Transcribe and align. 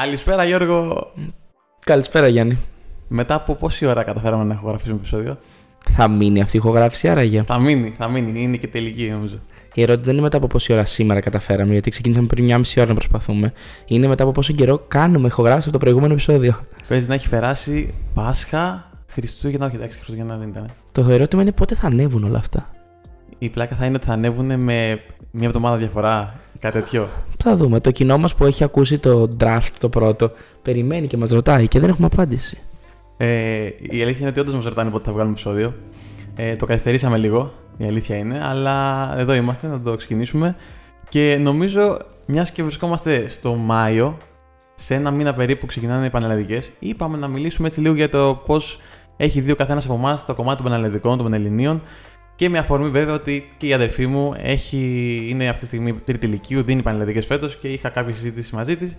Καλησπέρα 0.00 0.44
Γιώργο. 0.44 1.12
Καλησπέρα 1.84 2.28
Γιάννη. 2.28 2.58
Μετά 3.08 3.34
από 3.34 3.54
πόση 3.54 3.86
ώρα 3.86 4.02
καταφέραμε 4.02 4.44
να 4.44 4.54
ηχογραφήσουμε 4.54 4.96
επεισόδιο; 4.96 5.38
Θα 5.90 6.08
μείνει 6.08 6.40
αυτή 6.40 6.56
η 6.56 6.60
ηχογράφηση 6.62 7.08
άραγε. 7.08 7.42
Θα 7.42 7.58
μείνει, 7.58 7.94
θα 7.98 8.08
μείνει. 8.08 8.42
Είναι 8.42 8.56
και 8.56 8.66
τελική 8.66 9.10
νομίζω. 9.10 9.38
Η 9.74 9.82
ερώτηση 9.82 10.04
δεν 10.04 10.14
είναι 10.14 10.22
μετά 10.22 10.36
από 10.36 10.46
πόση 10.46 10.72
ώρα 10.72 10.84
σήμερα 10.84 11.20
καταφέραμε, 11.20 11.72
γιατί 11.72 11.90
ξεκινήσαμε 11.90 12.26
πριν 12.26 12.44
μια 12.44 12.58
μισή 12.58 12.80
ώρα 12.80 12.88
να 12.88 12.94
προσπαθούμε. 12.94 13.52
Είναι 13.86 14.06
μετά 14.06 14.22
από 14.22 14.32
πόσο 14.32 14.52
καιρό 14.52 14.84
κάνουμε 14.88 15.26
ηχογράφηση 15.26 15.68
από 15.68 15.78
το 15.78 15.84
προηγούμενο 15.84 16.12
επεισόδιο. 16.12 16.60
Παίζει 16.88 17.06
να 17.08 17.14
έχει 17.14 17.28
περάσει 17.28 17.94
Πάσχα, 18.14 18.90
Χριστούγεννα, 19.06 19.66
όχι 19.66 19.76
εντάξει, 19.76 19.96
Χριστούγεννα 19.98 20.36
δεν 20.36 20.48
ήταν. 20.48 20.70
Το 20.92 21.06
ερώτημα 21.10 21.42
είναι 21.42 21.52
πότε 21.52 21.74
θα 21.74 21.86
ανέβουν 21.86 22.24
όλα 22.24 22.38
αυτά. 22.38 22.70
Η 23.38 23.48
πλάκα 23.48 23.74
θα 23.76 23.86
είναι 23.86 23.96
ότι 23.96 24.06
θα 24.06 24.12
ανέβουν 24.12 24.46
με 24.46 25.00
μια 25.30 25.46
εβδομάδα 25.46 25.76
διαφορά 25.76 26.34
ή 26.42 26.45
κάτι 26.58 26.80
τέτοιο. 26.80 27.08
Θα 27.38 27.56
δούμε. 27.56 27.80
Το 27.80 27.90
κοινό 27.90 28.18
μας 28.18 28.34
που 28.34 28.44
έχει 28.44 28.64
ακούσει 28.64 28.98
το 28.98 29.36
draft 29.40 29.70
το 29.78 29.88
πρώτο, 29.88 30.30
περιμένει 30.62 31.06
και 31.06 31.16
μας 31.16 31.30
ρωτάει 31.30 31.68
και 31.68 31.80
δεν 31.80 31.88
έχουμε 31.88 32.08
απάντηση. 32.12 32.58
Ε, 33.16 33.68
η 33.80 34.02
αλήθεια 34.02 34.20
είναι 34.20 34.28
ότι 34.28 34.40
όντως 34.40 34.54
μας 34.54 34.64
ρωτάνε 34.64 34.90
πότε 34.90 35.04
θα 35.04 35.12
βγάλουμε 35.12 35.32
επεισόδιο. 35.32 35.74
Ε, 36.36 36.56
το 36.56 36.66
καθυστερήσαμε 36.66 37.16
λίγο, 37.16 37.52
η 37.76 37.84
αλήθεια 37.84 38.16
είναι, 38.16 38.40
αλλά 38.42 39.14
εδώ 39.18 39.34
είμαστε 39.34 39.66
να 39.66 39.80
το 39.80 39.96
ξεκινήσουμε. 39.96 40.56
Και 41.08 41.38
νομίζω, 41.40 41.98
μιας 42.26 42.50
και 42.50 42.62
βρισκόμαστε 42.62 43.28
στο 43.28 43.54
Μάιο, 43.54 44.18
σε 44.74 44.94
ένα 44.94 45.10
μήνα 45.10 45.34
περίπου 45.34 45.60
που 45.60 45.66
ξεκινάνε 45.66 46.06
οι 46.06 46.10
πανελλαδικές, 46.10 46.72
είπαμε 46.78 47.16
να 47.16 47.28
μιλήσουμε 47.28 47.68
έτσι 47.68 47.80
λίγο 47.80 47.94
για 47.94 48.08
το 48.08 48.42
πώς 48.46 48.78
έχει 49.16 49.40
δει 49.40 49.50
ο 49.50 49.56
καθένας 49.56 49.84
από 49.84 49.94
εμάς 49.94 50.24
το 50.24 50.34
κομμάτι 50.34 50.62
των 50.62 50.70
πανελλαδικών, 50.70 51.16
των 51.16 51.26
πανελληνίων. 51.26 51.82
Και 52.36 52.48
με 52.48 52.58
αφορμή 52.58 52.88
βέβαια 52.88 53.14
ότι 53.14 53.50
και 53.56 53.66
η 53.66 53.72
αδερφή 53.72 54.06
μου 54.06 54.34
έχει, 54.42 54.76
είναι 55.28 55.48
αυτή 55.48 55.60
τη 55.60 55.66
στιγμή 55.66 55.92
τρίτη 55.92 56.26
ηλικίου, 56.26 56.62
δίνει 56.62 56.82
πανελλαδικές 56.82 57.26
φέτος 57.26 57.56
και 57.56 57.68
είχα 57.68 57.88
κάποια 57.88 58.12
συζήτηση 58.12 58.54
μαζί 58.54 58.76
της 58.76 58.96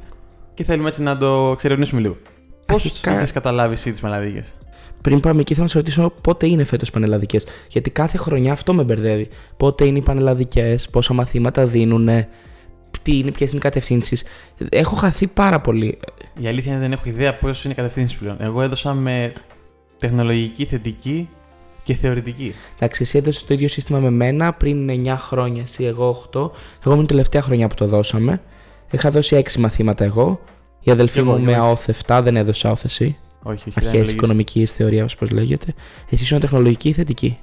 και 0.54 0.64
θέλουμε 0.64 0.88
έτσι 0.90 1.02
να 1.02 1.18
το 1.18 1.52
εξερευνήσουμε 1.52 2.02
λίγο. 2.02 2.18
Πώς 2.66 2.86
Αρχικά- 2.86 3.18
έχεις 3.18 3.32
καταλάβει 3.32 3.74
εσύ 3.74 3.92
τις 3.92 4.00
πανελλαδικές; 4.00 4.56
Πριν 5.02 5.20
πάμε 5.20 5.42
εκεί, 5.42 5.54
θέλω 5.54 5.66
να 5.66 5.72
σε 5.72 5.78
ρωτήσω 5.78 6.14
πότε 6.22 6.48
είναι 6.48 6.64
φέτος 6.64 6.90
πανελλαδικές. 6.92 7.46
Γιατί 7.68 7.90
κάθε 7.90 8.18
χρονιά 8.18 8.52
αυτό 8.52 8.74
με 8.74 8.84
μπερδεύει. 8.84 9.28
Πότε 9.58 9.86
είναι 9.86 9.98
οι 9.98 10.02
πανελλαδικές, 10.02 10.90
πόσα 10.90 11.14
μαθήματα 11.14 11.66
δίνουν, 11.66 12.10
τι 13.02 13.18
είναι, 13.18 13.32
ποιες 13.32 13.50
είναι 13.50 13.60
οι 13.60 13.62
κατευθύνσεις. 13.64 14.24
Έχω 14.70 14.96
χαθεί 14.96 15.28
πάρα 15.28 15.62
πολύ. 15.62 16.00
Η 16.40 16.48
αλήθεια 16.48 16.72
είναι 16.72 16.82
ότι 16.82 16.90
δεν 16.90 17.00
έχω 17.00 17.10
ιδέα 17.10 17.38
πώ 17.38 17.48
είναι 17.48 17.74
η 17.74 17.76
κατευθύνση 17.76 18.18
πλέον. 18.18 18.36
Εγώ 18.40 18.62
έδωσα 18.62 18.94
με 18.94 19.34
τεχνολογική 20.00 20.66
θετική 20.66 21.30
και 21.88 21.94
θεωρητική. 21.94 22.54
Εντάξει, 22.76 23.04
εσύ 23.04 23.18
έδωσες 23.18 23.46
το 23.46 23.54
ίδιο 23.54 23.68
σύστημα 23.68 24.00
με 24.00 24.10
μένα 24.10 24.54
πριν 24.54 24.90
9 24.90 25.16
χρόνια, 25.18 25.62
εσύ 25.62 25.84
εγώ 25.84 26.10
8. 26.32 26.40
Εγώ 26.86 26.94
ήμουν 26.94 27.04
η 27.04 27.08
τελευταία 27.08 27.42
χρονιά 27.42 27.68
που 27.68 27.76
το 27.76 27.88
δώσαμε. 27.88 28.42
Είχα 28.92 29.12
δώσει 29.12 29.36
6 29.36 29.60
μαθήματα 29.60 30.04
εγώ. 30.04 30.40
Η 30.80 30.92
αδελφή 30.92 31.14
Και 31.14 31.20
εγώ, 31.20 31.32
μου 31.32 31.38
και 31.38 31.44
με 31.46 31.54
εγώ 31.54 31.64
ΑΟΘ 31.64 31.86
7, 32.08 32.22
δεν 32.24 32.36
έδωσε 32.36 32.68
ΑΟΘ 32.68 32.84
εσύ. 32.84 33.18
Όχι, 33.44 33.54
όχι. 33.54 33.64
δεν 33.64 33.74
Αρχαία 33.76 33.92
έλεγες. 33.92 34.12
οικονομικής 34.12 34.72
θεωρίας, 34.72 35.14
όπως 35.14 35.30
λέγεται. 35.30 35.74
Εσύ 36.10 36.24
ήσουν 36.24 36.40
τεχνολογική 36.40 36.90
ή 36.90 36.92
θετική; 36.92 37.38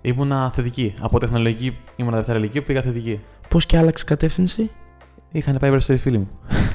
Ήμουνα 0.00 0.50
θετική. 0.54 0.94
Από 1.00 1.18
τεχνολογική 1.18 1.76
ήμουνα 1.96 2.16
Δευτέρα 2.16 2.38
Λυκείου, 2.38 2.62
πήγα 2.66 2.82
θετική. 2.82 3.20
Πώς 3.48 3.66
και 3.66 3.78
άλλαξες 3.78 4.04
κατεύθυνση; 4.04 4.70
Είχαν 5.36 5.56
πάει 5.60 5.70
περισσότεροι 5.70 5.98
φίλοι 5.98 6.18
μου. 6.18 6.28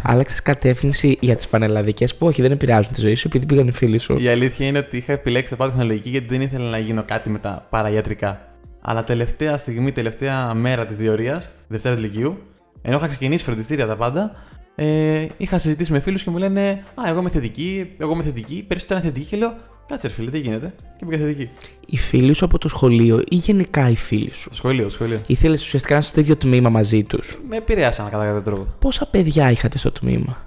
Άλλαξες 0.04 0.42
κατεύθυνση 0.42 1.18
για 1.22 1.36
τις 1.36 1.48
πανελλαδικές 1.48 2.16
που 2.16 2.28
όχι, 2.28 2.42
δεν 2.42 2.52
επηρεάζουν 2.52 2.94
τη 2.94 3.02
ζωή 3.02 3.16
σου 3.16 3.28
επειδή 3.28 3.46
πήγαν 3.46 3.68
οι 3.68 3.72
φίλοι 3.72 3.98
σου. 3.98 4.18
Η 4.20 4.28
αλήθεια 4.28 4.68
είναι 4.68 4.78
ότι 4.78 4.98
είχα 4.98 5.14
επιλέξει 5.14 5.52
να 5.52 5.58
πάω 5.58 5.68
τεχνολογική 5.68 6.10
γιατί 6.10 6.28
δεν 6.28 6.42
ήθελα 6.42 6.70
να 6.70 6.78
γίνω 6.78 7.04
κάτι 7.04 7.30
με 7.30 7.40
τα 7.40 7.68
παραγιατρικά. 7.70 8.56
Αλλά 8.82 9.04
τελευταία 9.04 9.58
στιγμή, 9.58 9.92
τελευταία 9.92 10.54
μέρα 10.54 10.86
της 10.86 10.98
διορίας, 10.98 11.52
Δευτέρας 11.68 12.00
Λυκείου, 12.00 12.38
ενώ 12.82 12.98
είχα 12.98 13.08
ξεκινήσει 13.08 13.44
φροντιστήρια 13.44 13.88
τα 13.88 13.96
πάντα, 13.96 14.32
ε, 14.76 15.26
είχα 15.38 15.58
συζητήσει 15.58 15.92
με 15.92 16.00
φίλους 16.00 16.24
και 16.24 16.30
μου 16.30 16.38
λένε 16.38 16.84
Α, 16.96 17.10
εγώ 17.10 17.20
είμαι 17.20 17.30
θετική, 17.30 17.96
εγώ 17.98 18.12
είμαι 18.12 18.24
θετική, 18.24 18.66
περισσότερο 18.68 19.00
είναι 19.00 19.08
θετική 19.08 19.30
και 19.30 19.38
λέω 19.38 19.56
Κάτσε, 19.92 20.08
ρε 20.08 20.14
φίλε, 20.14 20.30
τι 20.30 20.40
γίνεται; 20.40 20.74
Και 20.98 21.06
πήγα 21.06 21.26
θετική. 21.26 21.50
Οι 21.86 21.98
φίλοι 21.98 22.34
σου 22.34 22.46
από 22.46 22.58
το 22.58 22.68
σχολείο 22.68 23.24
ή 23.30 23.36
γενικά 23.36 23.90
οι 23.90 23.96
φίλοι 23.96 24.32
σου; 24.34 24.42
Στο 24.42 24.56
σχολείο, 24.56 24.90
στο 24.90 24.94
σχολείο. 24.94 25.22
Ήθελες 25.28 25.66
ουσιαστικά 25.66 25.94
να 25.94 26.00
είσαι 26.00 26.10
στο 26.10 26.20
ίδιο 26.20 26.36
τμήμα 26.36 26.70
μαζί 26.70 27.04
τους; 27.04 27.40
Με 27.48 27.56
επηρέασαν 27.56 28.10
κατά 28.10 28.26
κάποιο 28.26 28.42
τρόπο. 28.42 28.68
Πόσα 28.80 29.06
παιδιά 29.06 29.52
είχατε 29.52 29.78
στο 29.78 29.92
τμήμα; 29.92 30.46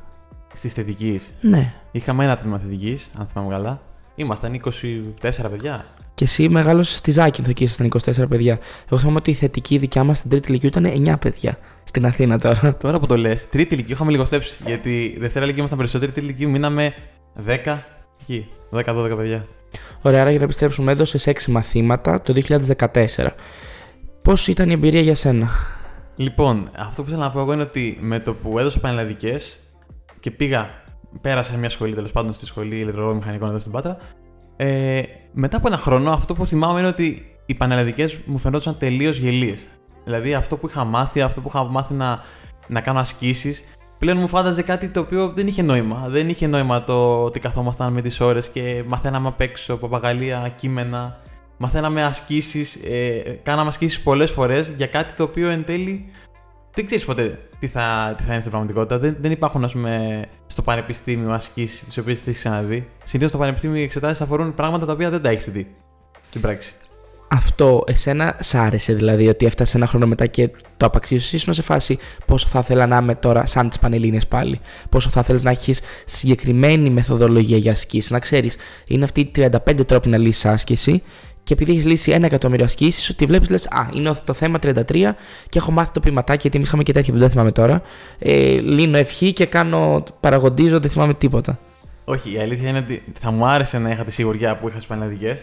Στη 0.52 0.68
θετικής. 0.68 1.34
Ναι. 1.40 1.74
Είχαμε 1.92 2.24
ένα 2.24 2.36
τμήμα 2.36 2.58
θετικής, 2.58 3.10
αν 3.18 3.26
θυμάμαι 3.26 3.50
καλά. 3.50 3.82
Ήμασταν 4.14 4.60
24 4.64 5.50
παιδιά. 5.50 5.84
Και 6.14 6.24
εσύ 6.24 6.48
μεγάλο 6.48 6.82
στη 6.82 7.10
Ζάκυνθο 7.10 7.52
και 7.52 7.64
ήσασταν 7.64 7.90
24 8.22 8.28
παιδιά. 8.28 8.58
Εγώ 8.90 9.00
θυμάμαι 9.00 9.16
ότι 9.16 9.30
η 9.30 9.34
θετική 9.34 9.78
δικιά 9.78 10.04
μας 10.04 10.18
στην 10.18 10.30
τρίτη 10.30 10.48
ηλικία 10.48 10.68
ήταν 10.68 11.14
9 11.14 11.18
παιδιά. 11.20 11.58
Στην 11.84 12.06
Αθήνα 12.06 12.38
τώρα. 12.38 12.76
Τώρα 12.76 12.98
που 12.98 13.06
το 13.06 13.16
λες, 13.16 13.48
τρίτη 13.48 13.74
ηλικία 13.74 13.94
είχαμε 13.94 14.10
λιγοστέψει. 14.10 14.56
Γιατί 14.66 15.16
δευτέρα 15.18 15.44
ηλικία 15.44 15.58
ήμασταν 15.58 15.78
περισσότεροι, 15.78 16.12
τρίτη 16.12 16.26
ηλικία 16.26 16.48
μείναμε 16.48 16.94
10. 17.64 17.78
Εκεί. 18.22 18.48
10-12 18.70 18.82
παιδιά. 19.16 19.46
Ωραία, 20.02 20.20
άρα 20.20 20.30
για 20.30 20.38
να 20.38 20.44
επιστρέψουμε, 20.44 20.92
έδωσε 20.92 21.32
6 21.32 21.46
μαθήματα 21.46 22.22
το 22.22 22.32
2014. 22.76 23.28
Πώς 24.22 24.48
ήταν 24.48 24.70
η 24.70 24.72
εμπειρία 24.72 25.00
για 25.00 25.14
σένα; 25.14 25.48
Λοιπόν, 26.16 26.70
αυτό 26.76 27.02
που 27.02 27.08
θέλω 27.08 27.20
να 27.20 27.30
πω 27.30 27.40
εγώ 27.40 27.52
είναι 27.52 27.62
ότι 27.62 27.98
με 28.00 28.20
το 28.20 28.34
που 28.34 28.58
έδωσα 28.58 28.80
πανελλαδικές 28.80 29.58
και 30.20 30.30
πήγα, 30.30 30.70
πέρασα 31.20 31.50
σε 31.52 31.58
μια 31.58 31.68
σχολή 31.68 31.94
τέλος 31.94 32.12
πάντων 32.12 32.32
στη 32.32 32.46
σχολή 32.46 32.78
ηλεκτρολόγων 32.78 33.16
μηχανικών 33.16 33.48
εδώ 33.48 33.58
στην 33.58 33.72
Πάτρα. 33.72 33.96
Ε, 34.56 35.02
μετά 35.32 35.56
από 35.56 35.66
ένα 35.66 35.76
χρόνο, 35.76 36.10
αυτό 36.10 36.34
που 36.34 36.46
θυμάμαι 36.46 36.78
είναι 36.78 36.88
ότι 36.88 37.36
οι 37.46 37.54
πανελλαδικές 37.54 38.18
μου 38.24 38.38
φαινόταν 38.38 38.76
τελείως 38.78 39.16
γελίες. 39.16 39.66
Δηλαδή, 40.04 40.34
αυτό 40.34 40.56
που 40.56 40.68
είχα 40.68 40.84
μάθει, 40.84 41.20
αυτό 41.20 41.40
που 41.40 41.48
είχα 41.48 41.64
μάθει 41.64 41.94
να, 41.94 42.20
να 42.66 42.80
κάνω 42.80 42.98
ασκήσεις, 42.98 43.64
πλέον 44.04 44.18
μου 44.18 44.28
φάνταζε 44.28 44.62
κάτι 44.62 44.88
το 44.88 45.00
οποίο 45.00 45.28
δεν 45.28 45.46
είχε 45.46 45.62
νόημα. 45.62 46.06
Δεν 46.08 46.28
είχε 46.28 46.46
νόημα 46.46 46.84
το 46.84 47.22
ότι 47.22 47.40
καθόμασταν 47.40 47.92
με 47.92 48.02
τις 48.02 48.20
ώρες 48.20 48.48
και 48.48 48.82
μαθαίναμε 48.86 49.28
απ' 49.28 49.40
έξω 49.40 49.76
παπαγαλία, 49.76 50.52
κείμενα. 50.56 51.20
Μαθαίναμε 51.56 52.04
ασκήσεις, 52.04 52.74
ε, 52.74 53.40
κάναμε 53.42 53.68
ασκήσεις 53.68 54.00
πολλές 54.00 54.30
φορές 54.30 54.68
για 54.68 54.86
κάτι 54.86 55.12
το 55.12 55.22
οποίο 55.22 55.48
εν 55.48 55.64
τέλει 55.64 56.10
δεν 56.74 56.86
ξέρεις 56.86 57.04
ποτέ 57.04 57.48
τι 57.58 57.66
θα, 57.66 58.14
τι 58.16 58.22
θα 58.22 58.30
είναι 58.30 58.40
στην 58.40 58.50
πραγματικότητα. 58.50 58.98
Δεν, 58.98 59.16
δεν 59.20 59.30
υπάρχουν, 59.30 59.64
ας 59.64 59.72
πούμε, 59.72 60.24
στο 60.46 60.62
πανεπιστήμιο 60.62 61.30
ασκήσεις 61.30 61.84
τις 61.84 61.98
οποίες 61.98 62.16
τις 62.16 62.26
έχεις 62.26 62.38
ξαναδεί. 62.38 62.88
Συνήθως 63.04 63.30
στο 63.30 63.38
πανεπιστήμιο 63.38 63.80
οι 63.80 63.82
εξετάσεις 63.82 64.20
αφορούν 64.20 64.54
πράγματα 64.54 64.86
τα 64.86 64.92
οποία 64.92 65.10
δεν 65.10 65.22
τα 65.22 65.28
έχεις 65.28 65.50
δει 65.50 65.74
στην 66.28 66.40
πράξη. 66.40 66.74
Αυτό 67.34 67.84
εσένα 67.86 68.36
σ' 68.40 68.54
άρεσε 68.54 68.92
δηλαδή 68.92 69.28
ότι 69.28 69.46
έφτασε 69.46 69.76
ένα 69.76 69.86
χρόνο 69.86 70.06
μετά 70.06 70.26
και 70.26 70.50
το 70.76 70.86
απαξίωσες. 70.86 71.32
Ήσουν 71.32 71.54
σε 71.54 71.62
φάση 71.62 71.98
πόσο 72.26 72.48
θα 72.48 72.58
ήθελα 72.58 72.86
να 72.86 72.96
είμαι 72.96 73.14
τώρα 73.14 73.46
σαν 73.46 73.68
τις 73.68 73.78
Πανελλήνιες 73.78 74.26
πάλι. 74.26 74.60
Πόσο 74.88 75.10
θα 75.10 75.20
ήθελε 75.20 75.38
να 75.42 75.50
έχεις 75.50 75.80
συγκεκριμένη 76.04 76.90
μεθοδολογία 76.90 77.56
για 77.56 77.72
ασκήσει. 77.72 78.12
Να 78.12 78.18
ξέρεις, 78.18 78.56
είναι 78.88 79.04
αυτή 79.04 79.20
οι 79.20 79.30
35 79.36 79.86
τρόποι 79.86 80.08
να 80.08 80.18
λύσεις 80.18 80.44
άσκηση 80.44 81.02
και 81.42 81.52
επειδή 81.52 81.70
έχεις 81.70 81.84
λύσει 81.84 82.10
ένα 82.10 82.26
εκατομμύριο 82.26 82.64
ασκήσεις, 82.64 83.08
ότι 83.08 83.26
βλέπεις 83.26 83.50
λες, 83.50 83.66
Α, 83.66 83.88
είναι 83.94 84.12
το 84.24 84.32
θέμα 84.32 84.58
33 84.62 85.16
και 85.48 85.58
έχω 85.58 85.70
μάθει 85.70 85.92
το 85.92 86.00
ποιηματάκι 86.00 86.38
γιατί 86.40 86.56
εμεί 86.56 86.66
είχαμε 86.66 86.82
και 86.82 86.92
τέτοια 86.92 87.12
που 87.12 87.18
δεν 87.18 87.30
θυμάμαι 87.30 87.52
τώρα. 87.52 87.82
Ε, 88.18 88.60
λύνω 88.60 88.96
ευχή 88.96 89.32
και 89.32 89.46
κάνω, 89.46 90.02
παραγοντίζω, 90.20 90.80
δεν 90.80 90.90
θυμάμαι 90.90 91.14
τίποτα. 91.14 91.58
Όχι, 92.04 92.32
η 92.32 92.38
αλήθεια 92.38 92.68
είναι 92.68 92.78
ότι 92.78 93.04
θα 93.20 93.30
μου 93.30 93.46
άρεσε 93.46 93.78
να 93.78 93.90
είχα 93.90 94.04
τη 94.04 94.12
σιγουριά 94.12 94.56
που 94.56 94.68
είχα 94.68 94.78
στι 94.78 94.88
πανελλαδικέ. 94.88 95.38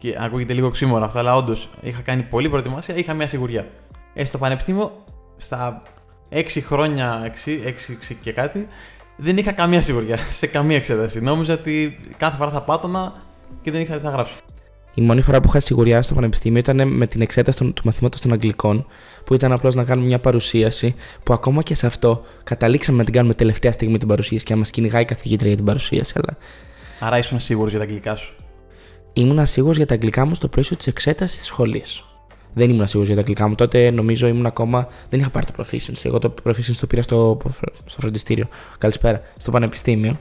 Και 0.00 0.16
ακούγεται 0.20 0.52
λίγο 0.52 0.70
ξύμορο 0.70 1.04
αυτό, 1.04 1.18
αλλά 1.18 1.34
όντως 1.34 1.68
είχα 1.80 2.00
κάνει 2.00 2.22
πολλή 2.22 2.48
προετοιμασία, 2.48 2.94
είχα 2.96 3.14
μια 3.14 3.26
σιγουριά. 3.26 3.66
Ε, 4.14 4.24
στο 4.24 4.38
πανεπιστήμιο, 4.38 5.04
στα 5.36 5.82
6 6.30 6.60
χρόνια, 6.60 7.32
6, 7.44 7.50
6, 7.66 8.14
και 8.22 8.32
κάτι, 8.32 8.66
δεν 9.16 9.36
είχα 9.36 9.52
καμία 9.52 9.82
σιγουριά 9.82 10.18
σε 10.40 10.46
καμία 10.46 10.76
εξέταση. 10.76 11.20
Νόμιζα 11.20 11.52
ότι 11.54 12.00
κάθε 12.16 12.36
φορά 12.36 12.50
θα 12.50 12.62
πάτωνα 12.62 13.12
και 13.62 13.70
δεν 13.70 13.80
ήξερα 13.80 13.98
τι 13.98 14.04
θα 14.04 14.10
γράψω. 14.10 14.34
Η 14.94 15.02
μόνη 15.02 15.20
φορά 15.20 15.40
που 15.40 15.48
είχα 15.48 15.60
σιγουριά 15.60 16.02
στο 16.02 16.14
πανεπιστήμιο 16.14 16.58
ήταν 16.58 16.88
με 16.88 17.06
την 17.06 17.20
εξέταση 17.20 17.58
των- 17.58 17.72
του 17.72 17.82
μαθήματος 17.84 18.20
των 18.20 18.32
Αγγλικών, 18.32 18.86
που 19.24 19.34
ήταν 19.34 19.52
απλώς 19.52 19.74
να 19.74 19.84
κάνουμε 19.84 20.06
μια 20.06 20.18
παρουσίαση, 20.20 20.94
που 21.22 21.32
ακόμα 21.32 21.62
και 21.62 21.74
σε 21.74 21.86
αυτό 21.86 22.22
καταλήξαμε 22.44 22.98
να 22.98 23.04
την 23.04 23.12
κάνουμε 23.12 23.34
τελευταία 23.34 23.72
στιγμή 23.72 23.98
την 23.98 24.08
παρουσίαση 24.08 24.44
και 24.44 24.52
να 24.52 24.58
μα 24.58 24.64
κυνηγάει 24.64 25.02
η 25.02 25.04
καθηγήτρια 25.04 25.48
για 25.48 25.56
την 25.56 25.64
παρουσίαση. 25.66 26.12
Αλλά 26.16 26.36
Άρα 27.00 27.18
ήσουν 27.18 27.40
σίγουρος 27.40 27.70
για 27.70 27.78
τα 27.80 27.84
αγγλικά 27.84 28.16
σου. 28.16 28.34
Ήμουν 29.12 29.46
σίγουρος 29.46 29.76
για 29.76 29.86
τα 29.86 29.94
αγγλικά 29.94 30.24
μου 30.24 30.34
στο 30.34 30.48
πλαίσιο 30.48 30.76
της 30.76 30.86
εξέτασης 30.86 31.38
της 31.38 31.46
σχολής. 31.46 32.04
Δεν 32.54 32.70
ήμουν 32.70 32.86
σίγουρος 32.86 33.06
για 33.06 33.16
τα 33.16 33.20
αγγλικά 33.20 33.48
μου. 33.48 33.54
Τότε 33.54 33.90
νομίζω 33.90 34.26
ήμουν 34.26 34.46
ακόμα. 34.46 34.88
Δεν 35.08 35.20
είχα 35.20 35.30
πάρει 35.30 35.46
το 35.46 35.52
proficiency. 35.56 36.02
Εγώ 36.02 36.18
το 36.18 36.34
proficiency 36.44 36.76
το 36.80 36.86
πήρα 36.86 37.02
στο, 37.02 37.38
στο 37.86 38.00
φροντιστήριο. 38.00 38.48
Καλησπέρα. 38.78 39.22
Στο 39.36 39.50
πανεπιστήμιο. 39.50 40.18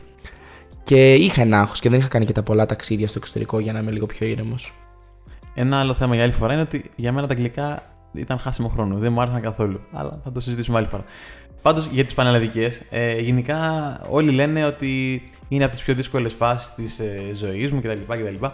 Και 0.83 1.13
είχα 1.13 1.41
ένα 1.41 1.59
άγχος 1.59 1.79
και 1.79 1.89
δεν 1.89 1.99
είχα 1.99 2.07
κάνει 2.07 2.25
και 2.25 2.31
τα 2.31 2.43
πολλά 2.43 2.65
ταξίδια 2.65 3.07
στο 3.07 3.17
εξωτερικό 3.21 3.59
για 3.59 3.73
να 3.73 3.79
είμαι 3.79 3.91
λίγο 3.91 4.05
πιο 4.05 4.27
ήρεμος. 4.27 4.73
Ένα 5.53 5.79
άλλο 5.79 5.93
θέμα 5.93 6.15
για 6.15 6.23
άλλη 6.23 6.33
φορά 6.33 6.53
είναι 6.53 6.61
ότι 6.61 6.91
για 6.95 7.11
μένα 7.11 7.27
τα 7.27 7.33
αγγλικά 7.33 7.83
ήταν 8.13 8.39
χάσιμο 8.39 8.67
χρόνο. 8.67 8.97
Δεν 8.97 9.13
μου 9.13 9.21
άρεσαν 9.21 9.41
καθόλου. 9.41 9.79
Αλλά 9.91 10.21
θα 10.23 10.31
το 10.31 10.39
συζητήσουμε 10.39 10.77
άλλη 10.77 10.87
φορά. 10.87 11.03
Πάντως 11.61 11.85
για 11.91 12.03
τις 12.03 12.13
πανελλαδικές, 12.13 12.81
ε, 12.89 13.19
γενικά 13.19 13.57
όλοι 14.09 14.31
λένε 14.31 14.65
ότι 14.65 15.21
είναι 15.47 15.63
από 15.63 15.73
τις 15.73 15.83
πιο 15.83 15.93
δύσκολες 15.93 16.33
φάσεις 16.33 16.73
της 16.73 16.99
ε, 16.99 17.31
ζωής 17.33 17.71
μου 17.71 17.81
κτλ, 17.81 17.99
κτλ. 18.07 18.45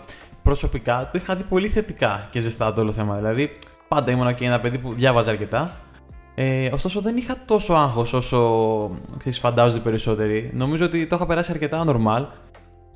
Προσωπικά 0.44 1.10
το 1.12 1.20
είχα 1.22 1.36
δει 1.36 1.44
πολύ 1.44 1.68
θετικά 1.68 2.28
και 2.32 2.40
ζεστά 2.40 2.74
το 2.74 2.82
όλο 2.82 2.92
θέμα. 2.92 3.16
Δηλαδή, 3.16 3.58
πάντα 3.88 4.12
ήμουν 4.12 4.36
και 4.36 4.46
ένα 4.46 4.60
παιδί 4.60 4.78
που 4.78 4.94
διάβαζε 4.94 5.30
αρκετά. 5.30 5.80
Ε, 6.36 6.70
ωστόσο 6.74 7.02
δεν 7.02 7.18
είχα 7.18 7.38
τόσο 7.46 7.74
άγχος 7.74 8.14
όσο 8.14 9.00
ξέρεις, 9.18 9.40
φαντάζονται 9.40 9.78
οι 9.78 9.82
περισσότεροι. 9.82 10.52
Νομίζω 10.54 10.86
ότι 10.86 11.08
το 11.08 11.16
είχα 11.16 11.26
περάσει 11.26 11.52
αρκετά 11.52 11.86
normal. 11.88 12.26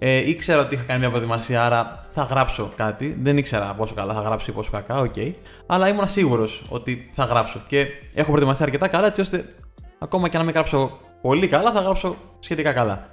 Ε, 0.02 0.30
ήξερα 0.30 0.62
ότι 0.62 0.76
είχα 0.76 0.84
κάνει 0.84 1.00
μια 1.00 1.10
προετοιμασία, 1.10 1.66
άρα 1.66 2.06
θα 2.10 2.24
γράψω 2.24 2.72
κάτι. 2.76 3.18
Δεν 3.22 3.38
ήξερα 3.38 3.74
πόσο 3.78 3.94
καλά 3.94 4.14
θα 4.14 4.22
γράψω 4.22 4.52
ή 4.52 4.54
πόσο 4.54 4.72
κακά, 4.72 5.00
ok. 5.00 5.14
Okay. 5.16 5.32
Αλλά 5.66 5.88
ήμουν 5.88 6.08
σίγουρος 6.08 6.64
ότι 6.70 7.10
θα 7.14 7.24
γράψω. 7.24 7.62
Και 7.68 7.86
έχω 8.14 8.28
προετοιμαστεί 8.28 8.64
αρκετά 8.64 8.88
καλά, 8.88 9.08
έτσι 9.08 9.22
ώστε 9.22 9.46
ακόμα 10.00 10.30
και 10.30 10.38
να 10.38 10.44
μην 10.44 10.54
γράψω 10.54 10.98
πολύ 11.22 11.48
καλά, 11.48 11.72
θα 11.72 11.82
γράψω 11.82 12.16
σχετικά 12.40 12.74
καλά. 12.74 13.10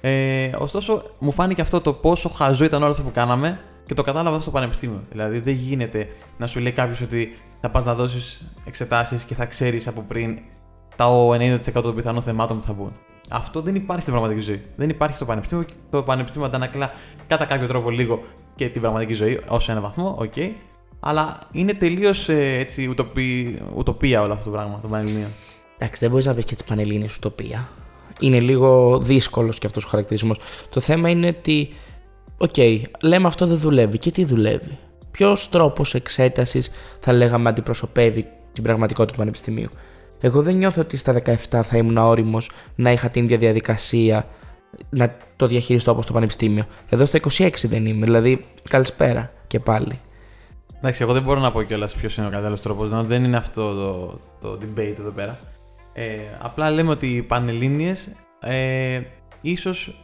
Ε, 0.00 0.50
ωστόσο, 0.58 1.02
μου 1.18 1.32
φάνηκε 1.32 1.60
αυτό 1.60 1.80
το 1.80 1.92
πόσο 1.92 2.28
χαζό 2.28 2.64
ήταν 2.64 2.82
όλο 2.82 2.90
αυτό 2.90 3.02
που 3.02 3.10
κάναμε 3.12 3.60
και 3.86 3.94
το 3.94 4.02
κατάλαβα 4.02 4.40
στο 4.40 4.50
πανεπιστήμιο. 4.50 5.02
Δηλαδή, 5.10 5.38
δεν 5.38 5.54
γίνεται 5.54 6.08
να 6.38 6.46
σου 6.46 6.60
λέει 6.60 6.72
κάποιος 6.72 7.00
ότι 7.00 7.38
θα 7.60 7.70
πας 7.70 7.84
να 7.84 7.94
δώσεις 7.94 8.44
εξετάσεις 8.64 9.24
και 9.24 9.34
θα 9.34 9.46
ξέρεις 9.46 9.88
από 9.88 10.04
πριν 10.08 10.38
τα 10.96 11.06
90% 11.06 11.82
των 11.82 11.94
πιθανών 11.94 12.22
θεμάτων 12.22 12.58
που 12.58 12.66
θα 12.66 12.72
μπουν. 12.72 12.92
Αυτό 13.30 13.60
δεν 13.60 13.74
υπάρχει 13.74 14.02
στην 14.02 14.14
πραγματική 14.14 14.40
ζωή. 14.40 14.64
Δεν 14.76 14.88
υπάρχει 14.88 15.16
στο 15.16 15.24
πανεπιστήμιο. 15.24 15.64
Το 15.90 16.02
πανεπιστήμιο 16.02 16.46
αντανακλά 16.46 16.92
κατά 17.26 17.44
κάποιο 17.44 17.66
τρόπο 17.66 17.90
λίγο 17.90 18.22
και 18.54 18.68
την 18.68 18.80
πραγματική 18.80 19.14
ζωή, 19.14 19.40
ως 19.48 19.68
ένα 19.68 19.80
βαθμό, 19.80 20.16
ok. 20.18 20.32
Okay. 20.36 20.50
Αλλά 21.00 21.38
είναι 21.52 21.74
τελείως 21.74 22.28
ε, 22.28 22.58
έτσι 22.58 22.86
ουτοπί, 22.86 23.60
ουτοπία 23.74 24.22
όλο 24.22 24.32
αυτό 24.32 24.44
το 24.44 24.50
πράγμα, 24.50 24.78
το 24.82 24.88
Πανελληνίο. 24.88 25.28
Εντάξει, 25.84 26.02
δεν 26.02 26.10
μπορείς 26.10 26.26
να 26.26 26.34
πεις 26.34 26.44
και 26.44 26.54
τις 26.54 26.64
Πανελλήνιες 26.64 27.16
ουτοπία. 27.16 27.68
Είναι 28.20 28.40
λίγο 28.40 28.98
δύσκολος 28.98 29.58
και 29.58 29.66
αυτός 29.66 29.84
ο 29.84 29.88
χαρακτηρισμός. 29.88 30.38
Το 30.70 30.80
θέμα 30.80 31.08
είναι 31.08 31.26
ότι, 31.26 31.74
OK, 32.38 32.52
okay, 32.56 32.82
λέμε 33.02 33.26
αυτό 33.26 33.46
δεν 33.46 33.58
δουλεύει. 33.58 33.98
Και 33.98 34.10
τι 34.10 34.24
δουλεύει; 34.24 34.78
Ποιος 35.10 35.48
τρόπος 35.48 35.94
εξέτασης 35.94 36.70
θα 37.00 37.12
λέγαμε 37.12 37.48
αντιπροσωπεύει 37.48 38.26
την 38.52 38.62
πραγματικότητα 38.62 39.12
του 39.12 39.18
Πανεπιστημίου; 39.18 39.68
Εγώ 40.20 40.42
δεν 40.42 40.56
νιώθω 40.56 40.80
ότι 40.80 40.96
στα 40.96 41.12
17 41.12 41.34
θα 41.62 41.76
ήμουν 41.76 41.96
όριμος 41.96 42.50
να 42.74 42.92
είχα 42.92 43.08
την 43.08 43.24
ίδια 43.24 43.38
διαδικασία 43.38 44.26
να 44.90 45.16
το 45.36 45.46
διαχειριστώ 45.46 45.90
όπως 45.90 46.06
το 46.06 46.12
Πανεπιστήμιο. 46.12 46.64
Εδώ 46.88 47.04
στο 47.04 47.18
26 47.38 47.50
δεν 47.62 47.86
είμαι, 47.86 48.04
δηλαδή 48.04 48.44
καλησπέρα 48.68 49.32
και 49.46 49.60
πάλι. 49.60 50.00
Εντάξει, 50.78 51.02
εγώ 51.02 51.12
δεν 51.12 51.22
μπορώ 51.22 51.40
να 51.40 51.52
πω 51.52 51.62
κιόλας 51.62 51.94
ποιος 51.94 52.16
είναι 52.16 52.26
ο 52.26 52.30
κατάλληλος 52.30 52.60
τρόπος. 52.60 52.90
Δεν 52.90 53.24
είναι 53.24 53.36
αυτό 53.36 53.74
το, 53.74 54.18
το 54.40 54.58
debate 54.62 54.96
εδώ 54.98 55.10
πέρα. 55.10 55.38
Ε, 55.96 56.18
απλά 56.38 56.70
λέμε 56.70 56.90
ότι 56.90 57.06
οι 57.06 57.22
Πανελλήνιες 57.22 58.12
ε, 58.40 59.00
ίσως. 59.40 60.00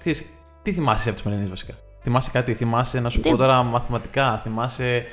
Τι 0.63 0.73
θυμάσαι 0.73 1.05
από 1.05 1.13
τις 1.13 1.23
Πανελλήνιες 1.23 1.51
βασικά; 1.51 1.75
Θυμάσαι 2.03 2.31
κάτι, 2.31 2.55
θυμάσαι 2.55 3.01
να 3.01 3.09
σου 3.09 3.21
πω 3.21 3.37
τώρα 3.37 3.63
μαθηματικά, 3.63 4.39
θυμάσαι 4.43 5.05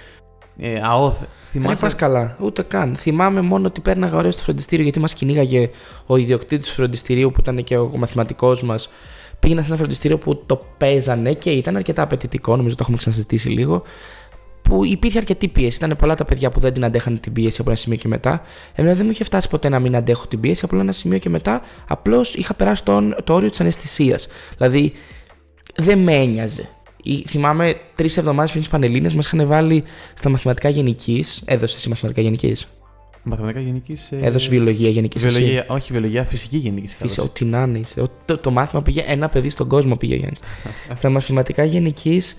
ε, 0.58 0.82
ΑΟΘ. 0.84 1.16
Θυμάσαι... 1.52 1.74
Δεν 1.74 1.80
πας 1.80 1.96
καλά, 1.96 2.36
ούτε 2.40 2.62
καν. 2.64 2.96
Θυμάμαι 2.96 3.42
μόνο 3.42 3.68
ότι 3.68 3.82
πέρναγα 3.82 4.18
ωραίο 4.18 4.32
στο 4.32 4.42
φροντιστήριο 4.42 4.84
γιατί 4.84 5.00
μας 5.00 5.14
κυνήγαγε 5.14 5.70
ο 6.06 6.18
ιδιοκτήτης 6.18 6.68
του 6.68 6.74
φροντιστηρίου 6.74 7.32
που 7.32 7.40
ήταν 7.40 7.64
και 7.64 7.78
ο 7.78 7.92
μαθηματικός 7.98 8.64
μας. 8.64 8.90
Πήγαινα 9.40 9.62
σε 9.62 9.68
ένα 9.68 9.78
φροντιστήριο 9.78 10.18
που 10.18 10.44
το 10.46 10.66
παίζανε 10.78 11.34
και 11.34 11.50
ήταν 11.50 11.76
αρκετά 11.76 12.02
απαιτητικό, 12.02 12.56
νομίζω 12.56 12.76
το 12.76 12.80
έχουμε 12.82 12.98
ξανασυζητήσει 12.98 13.50
λίγο. 13.50 13.84
Που 14.70 14.86
υπήρχε 14.86 15.18
αρκετή 15.18 15.48
πίεση. 15.48 15.78
Ήταν 15.78 15.96
πολλά 15.98 16.16
τα 16.16 16.26
παιδιά 16.26 16.50
που 16.50 16.60
δεν 16.60 16.74
την 16.74 16.86
αντέχαν 16.86 17.20
την 17.20 17.34
πίεση 17.34 17.58
από 17.62 17.70
ένα 17.70 17.80
σημείο 17.80 17.98
και 17.98 18.08
μετά. 18.08 18.42
Εμένα 18.76 18.96
δεν 18.96 19.06
μου 19.06 19.12
είχε 19.12 19.24
φτάσει 19.24 19.50
ποτέ 19.50 19.70
να 19.70 19.80
μην 19.80 19.96
αντέχω 19.96 20.28
την 20.28 20.40
πίεση. 20.40 20.66
Από 20.66 20.80
ένα 20.80 20.92
σημείο 20.92 21.18
και 21.18 21.30
μετά 21.30 21.62
απλώς 21.88 22.34
είχα 22.34 22.54
περάσει 22.54 22.84
το, 22.84 23.16
το 23.24 23.34
όριο 23.34 23.50
της 23.50 23.60
αναισθησίας. 23.60 24.28
Δηλαδή 24.58 24.94
δεν 25.76 26.00
με 26.00 26.14
ένοιαζε 26.14 26.70
θυμάμαι 27.28 27.76
τρεις 27.96 28.18
εβδομάδες 28.18 28.50
πριν 28.50 28.62
τις 28.62 28.72
Πανελίνε 28.72 29.12
μας 29.16 29.26
είχαν 29.26 29.48
βάλει 29.48 29.84
στα 30.14 30.30
μαθηματικά 30.30 30.70
γενικής. 30.70 31.42
Έδωσε 31.46 31.78
εσύ 31.78 31.90
μαθηματικά 31.90 32.22
γενικής. 32.22 32.68
Μαθηματικά 33.28 33.60
γενικής. 33.60 34.12
Ε... 34.12 34.20
Έδωσε 34.22 34.50
βιολογία 34.50 34.90
γενικής. 34.90 35.22
Βιολογία, 35.22 35.66
όχι 35.68 35.92
βιολογία, 35.92 36.24
φυσική 36.24 36.58
γενικής. 36.58 36.96
Φυσική, 36.96 37.22
ό,τι 37.22 37.46
να 37.46 37.62
είναι. 37.62 37.82
Το, 38.26 38.38
το, 38.38 38.52
μάθημα 38.52 38.82
πήγε 38.82 39.04
ένα 39.08 39.30
παιδί 39.30 39.50
στον 39.50 39.68
κόσμο 39.68 39.96
πήγε 39.96 40.16
Γιάννης. 40.16 40.40
στα 40.98 41.10
μαθηματικά 41.10 41.64
γενικής 41.64 42.36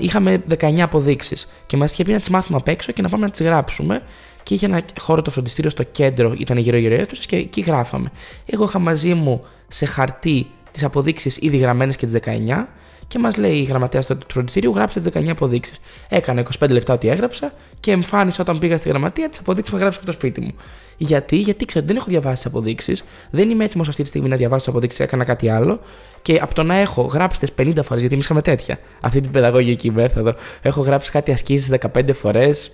είχαμε 0.00 0.42
19 0.58 0.78
αποδείξεις 0.80 1.48
και 1.66 1.76
μας 1.76 1.92
είχε 1.92 2.04
πει 2.04 2.12
να 2.12 2.18
τις 2.18 2.28
μάθουμε 2.28 2.58
απ' 2.58 2.68
έξω 2.68 2.92
και 2.92 3.02
να 3.02 3.08
πάμε 3.08 3.24
να 3.24 3.30
τις 3.30 3.42
γράψουμε. 3.42 4.02
Και 4.42 4.54
είχε 4.54 4.66
ένα 4.66 4.82
χώρο 5.00 5.22
το 5.22 5.30
φροντιστήριο 5.30 5.70
στο 5.70 5.82
κέντρο, 5.82 6.34
ήταν 6.38 6.56
γύρω-γύρω 6.56 6.94
αίθουσες 6.94 7.26
και 7.26 7.36
εκεί 7.36 7.60
γράφαμε. 7.60 8.10
Εγώ 8.46 8.64
είχα 8.64 8.78
μαζί 8.78 9.14
μου 9.14 9.44
σε 9.68 9.86
χαρτί 9.86 10.46
τις 10.70 10.84
αποδείξεις 10.84 11.36
ήδη 11.40 11.56
γραμμένες 11.56 11.96
και 11.96 12.06
τις 12.06 12.14
19 12.14 12.66
και 13.08 13.18
μας 13.18 13.36
λέει 13.36 13.56
η 13.56 13.62
γραμματέας 13.62 14.06
του 14.06 14.18
φροντιστηρίου: 14.32 14.72
Γράψτε 14.74 15.00
τις 15.00 15.22
19 15.22 15.28
αποδείξεις. 15.28 15.80
Έκανα 16.08 16.42
25 16.58 16.70
λεπτά 16.70 16.94
ότι 16.94 17.08
έγραψα 17.08 17.52
και 17.80 17.90
εμφάνισα 17.90 18.42
όταν 18.42 18.58
πήγα 18.58 18.76
στη 18.76 18.88
γραμματεία 18.88 19.28
τις 19.28 19.38
αποδείξεις 19.38 19.70
που 19.70 19.76
έγραψα 19.76 19.98
από 19.98 20.06
το 20.06 20.12
σπίτι 20.12 20.40
μου. 20.40 20.54
Γιατί, 20.96 21.36
γιατί 21.36 21.64
ξέρω, 21.64 21.86
δεν 21.86 21.96
έχω 21.96 22.06
διαβάσει 22.08 22.34
τις 22.34 22.46
αποδείξεις, 22.46 23.04
δεν 23.30 23.50
είμαι 23.50 23.64
έτοιμος 23.64 23.88
αυτή 23.88 24.02
τη 24.02 24.08
στιγμή 24.08 24.28
να 24.28 24.36
διαβάσω 24.36 24.60
τις 24.60 24.68
αποδείξεις, 24.68 25.00
έκανα 25.00 25.24
κάτι 25.24 25.48
άλλο. 25.48 25.80
Και 26.22 26.38
από 26.42 26.54
το 26.54 26.62
να 26.62 26.74
έχω 26.74 27.02
γράψει 27.02 27.46
50 27.56 27.72
φορές, 27.82 28.00
γιατί 28.00 28.14
εμείς 28.14 28.24
είχαμε 28.24 28.42
τέτοια, 28.42 28.78
αυτή 29.00 29.20
την 29.20 29.30
παιδαγωγική 29.30 29.90
μέθοδο, 29.90 30.34
έχω 30.62 30.80
γράψει 30.80 31.10
κάτι 31.10 31.32
ασκήσεις 31.32 31.78
15 31.94 32.12
φορές. 32.14 32.70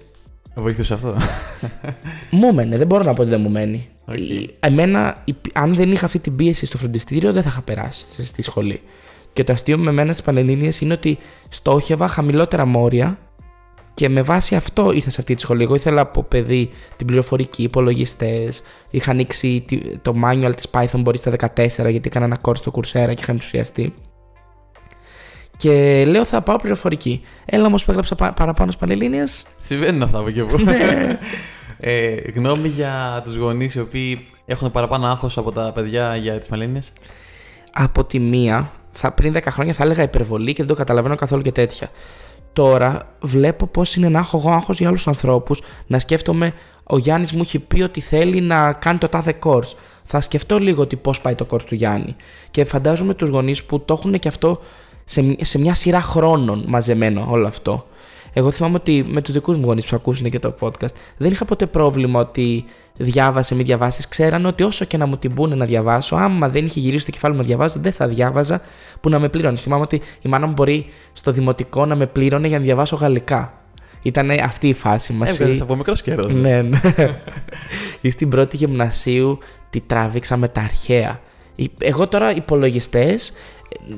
Βοήθησε 0.55 0.95
αυτό. 0.95 1.17
μου 2.31 2.55
μένε, 2.55 2.77
δεν 2.77 2.87
μπορώ 2.87 3.05
να 3.05 3.15
πω 3.15 3.21
ότι 3.21 3.31
δεν 3.31 3.41
μου 3.41 3.51
μένει. 3.51 3.89
Okay. 4.11 4.47
Εμένα, 4.61 5.25
αν 5.53 5.75
δεν 5.75 5.93
είχα 5.93 6.07
αυτή 6.07 6.19
την 6.19 6.37
πίεση 6.37 6.67
στο 6.67 6.79
φροντιστήριο, 6.79 7.33
δεν 7.33 7.43
θα 7.43 7.49
είχα 7.49 7.61
περάσει 7.61 8.25
στη 8.25 8.43
σχολή. 8.43 8.81
Και 9.39 9.45
το 9.45 9.53
αστείο 9.53 9.79
με 9.79 9.93
μένα 9.93 10.13
στις 10.13 10.25
Πανελλήνιες 10.25 10.81
είναι 10.81 10.93
ότι 10.93 11.19
στόχευα 11.49 12.09
χαμηλότερα 12.09 12.65
μόρια 12.65 13.19
και 13.95 14.09
με 14.09 14.23
βάση 14.23 14.55
αυτό 14.55 14.93
ήρθα 14.93 15.11
σε 15.11 15.21
αυτή 15.21 15.35
τη 15.35 15.41
σχολή. 15.41 15.63
Εγώ 15.63 15.75
ήθελα 15.75 16.01
από 16.01 16.23
παιδί 16.23 16.71
την 16.97 17.07
πληροφορική, 17.07 17.63
υπολογιστές. 17.63 18.63
Είχα 18.91 19.11
ανοίξει 19.11 19.65
το 20.03 20.15
manual 20.25 20.53
της 20.57 20.67
Python 20.71 21.01
μπορεί 21.01 21.19
στα 21.19 21.33
14 21.55 21.67
γιατί 21.67 22.01
έκανα 22.03 22.25
ένα 22.25 22.39
course 22.43 22.57
στο 22.57 22.73
Coursera 22.75 23.15
και 23.15 23.21
είχα 23.21 23.33
ενθουσιαστεί. 23.33 23.95
Και 25.57 26.05
λέω 26.07 26.25
θα 26.25 26.43
πάω 26.43 26.57
πληροφορική. 26.57 27.23
Έλα 27.45 27.67
όμως 27.67 27.85
που 27.85 27.91
έγραψα 27.91 28.15
παραπάνω 28.15 28.71
στις 28.71 28.77
Πανελλήνιες. 28.77 29.47
Συμβαίνουν 29.61 30.03
αυτά 30.03 30.19
από 30.19 30.29
εκεί 30.29 30.43
που. 30.43 30.59
Ναι. 30.59 31.19
ε, 31.93 32.15
γνώμη 32.35 32.69
για 32.69 33.21
τους 33.25 33.35
γονείς 33.37 33.75
οι 33.75 33.81
οποίοι 33.81 34.27
έχουν 34.47 34.71
παραπάνω 34.71 35.07
άγχος 35.07 35.39
από 35.39 35.53
τα 35.53 35.73
παιδιά 35.73 36.17
για 36.17 36.39
τις 36.39 36.49
Πανελλήνιες; 36.49 36.93
Από 37.73 38.05
τη 38.05 38.19
μία, 38.19 38.73
θα, 38.99 39.13
πριν 39.13 39.35
10 39.37 39.43
χρόνια 39.51 39.73
θα 39.73 39.85
έλεγα 39.85 40.03
υπερβολή 40.03 40.53
και 40.53 40.59
δεν 40.59 40.67
το 40.67 40.75
καταλαβαίνω 40.75 41.15
καθόλου 41.15 41.43
και 41.43 41.53
τέτοια. 41.53 41.89
Τώρα 42.53 43.15
βλέπω 43.21 43.67
πώς 43.67 43.97
είναι 43.97 44.09
να 44.09 44.19
έχω 44.19 44.39
εγώ 44.39 44.51
άγχος 44.51 44.79
για 44.79 44.89
άλλου 44.89 44.99
ανθρώπους, 45.07 45.63
να 45.87 45.99
σκέφτομαι 45.99 46.53
ο 46.85 46.99
Γιάννης 46.99 47.33
μου 47.33 47.41
έχει 47.41 47.59
πει 47.59 47.83
ότι 47.83 48.01
θέλει 48.01 48.41
να 48.41 48.73
κάνει 48.73 48.99
το 48.99 49.09
τάδε 49.09 49.39
course. 49.45 49.73
Θα 50.05 50.21
σκεφτώ 50.21 50.59
λίγο 50.59 50.83
ότι 50.83 50.97
πώς 50.97 51.21
πάει 51.21 51.35
το 51.35 51.47
course 51.51 51.63
του 51.63 51.75
Γιάννη. 51.75 52.17
Και 52.51 52.65
φαντάζομαι 52.65 53.15
τους 53.15 53.29
γονείς 53.29 53.65
που 53.65 53.81
το 53.81 53.95
έχουν 53.99 54.19
και 54.19 54.29
αυτό 54.29 54.61
σε, 55.05 55.37
σε 55.41 55.59
μια 55.59 55.75
σειρά 55.75 56.01
χρόνων 56.01 56.65
μαζεμένο 56.67 57.27
όλο 57.29 57.47
αυτό. 57.47 57.87
Εγώ 58.39 58.51
θυμάμαι 58.51 58.77
ότι 58.77 59.05
με 59.09 59.23
τους 59.23 59.35
δικούς 59.35 59.57
μου 59.57 59.65
γονείς 59.65 59.87
που 59.87 59.97
ακούσουν 59.97 60.31
και 60.31 60.39
το 60.39 60.55
podcast 60.61 60.95
δεν 61.17 61.31
είχα 61.31 61.45
ποτέ 61.45 61.67
πρόβλημα 61.67 62.21
ότι 62.21 62.65
διάβασε, 62.97 63.55
μη 63.55 63.63
διαβάσεις. 63.63 64.09
Ξέραν 64.09 64.47
ότι 64.47 64.63
όσο 64.63 64.85
και 64.85 64.97
να 64.97 65.07
μου 65.07 65.17
την 65.17 65.35
πούνε 65.35 65.55
να 65.55 65.65
διαβάσω, 65.65 66.17
άμα 66.17 66.49
δεν 66.49 66.65
είχε 66.65 66.81
γυρίσει 66.81 67.05
το 67.05 67.11
κεφάλι 67.11 67.35
μου 67.35 67.41
να 67.41 67.47
διαβάζω, 67.47 67.81
δεν 67.81 67.93
θα 67.93 68.09
διάβαζα 68.09 68.61
που 69.01 69.09
να 69.09 69.19
με 69.19 69.29
πλήρωνε. 69.29 69.57
Θυμάμαι 69.57 69.83
ότι 69.83 70.01
η 70.23 70.29
μάνα 70.29 70.47
μου 70.47 70.53
μπορεί 70.53 70.87
στο 71.13 71.33
δημοτικό 71.33 71.87
να 71.87 71.97
με 71.97 72.07
πλήρωνε 72.07 72.49
για 72.49 72.59
να 72.59 72.65
διαβάσω 72.65 72.97
γαλλικά. 72.97 73.63
Ήταν 74.03 74.31
αυτή 74.31 74.69
η 74.69 74.75
φάση 74.75 75.13
μας. 75.13 75.41
Έβγαλε 75.41 75.61
από 75.61 75.77
μικρός 75.77 76.03
καιρός. 76.03 76.35
Ναι, 76.35 76.63
ναι. 76.63 76.81
Ή 78.01 78.11
στην 78.11 78.29
πρώτη 78.29 78.57
γυμνασίου 78.57 79.39
τη 79.71 79.81
τράβηξα 79.81 80.37
με 80.37 80.49
τα 80.49 80.61
αρχαία. 80.61 81.21
Εγώ 81.79 82.09
τώρα 82.09 82.35
υπολογιστές, 82.35 83.33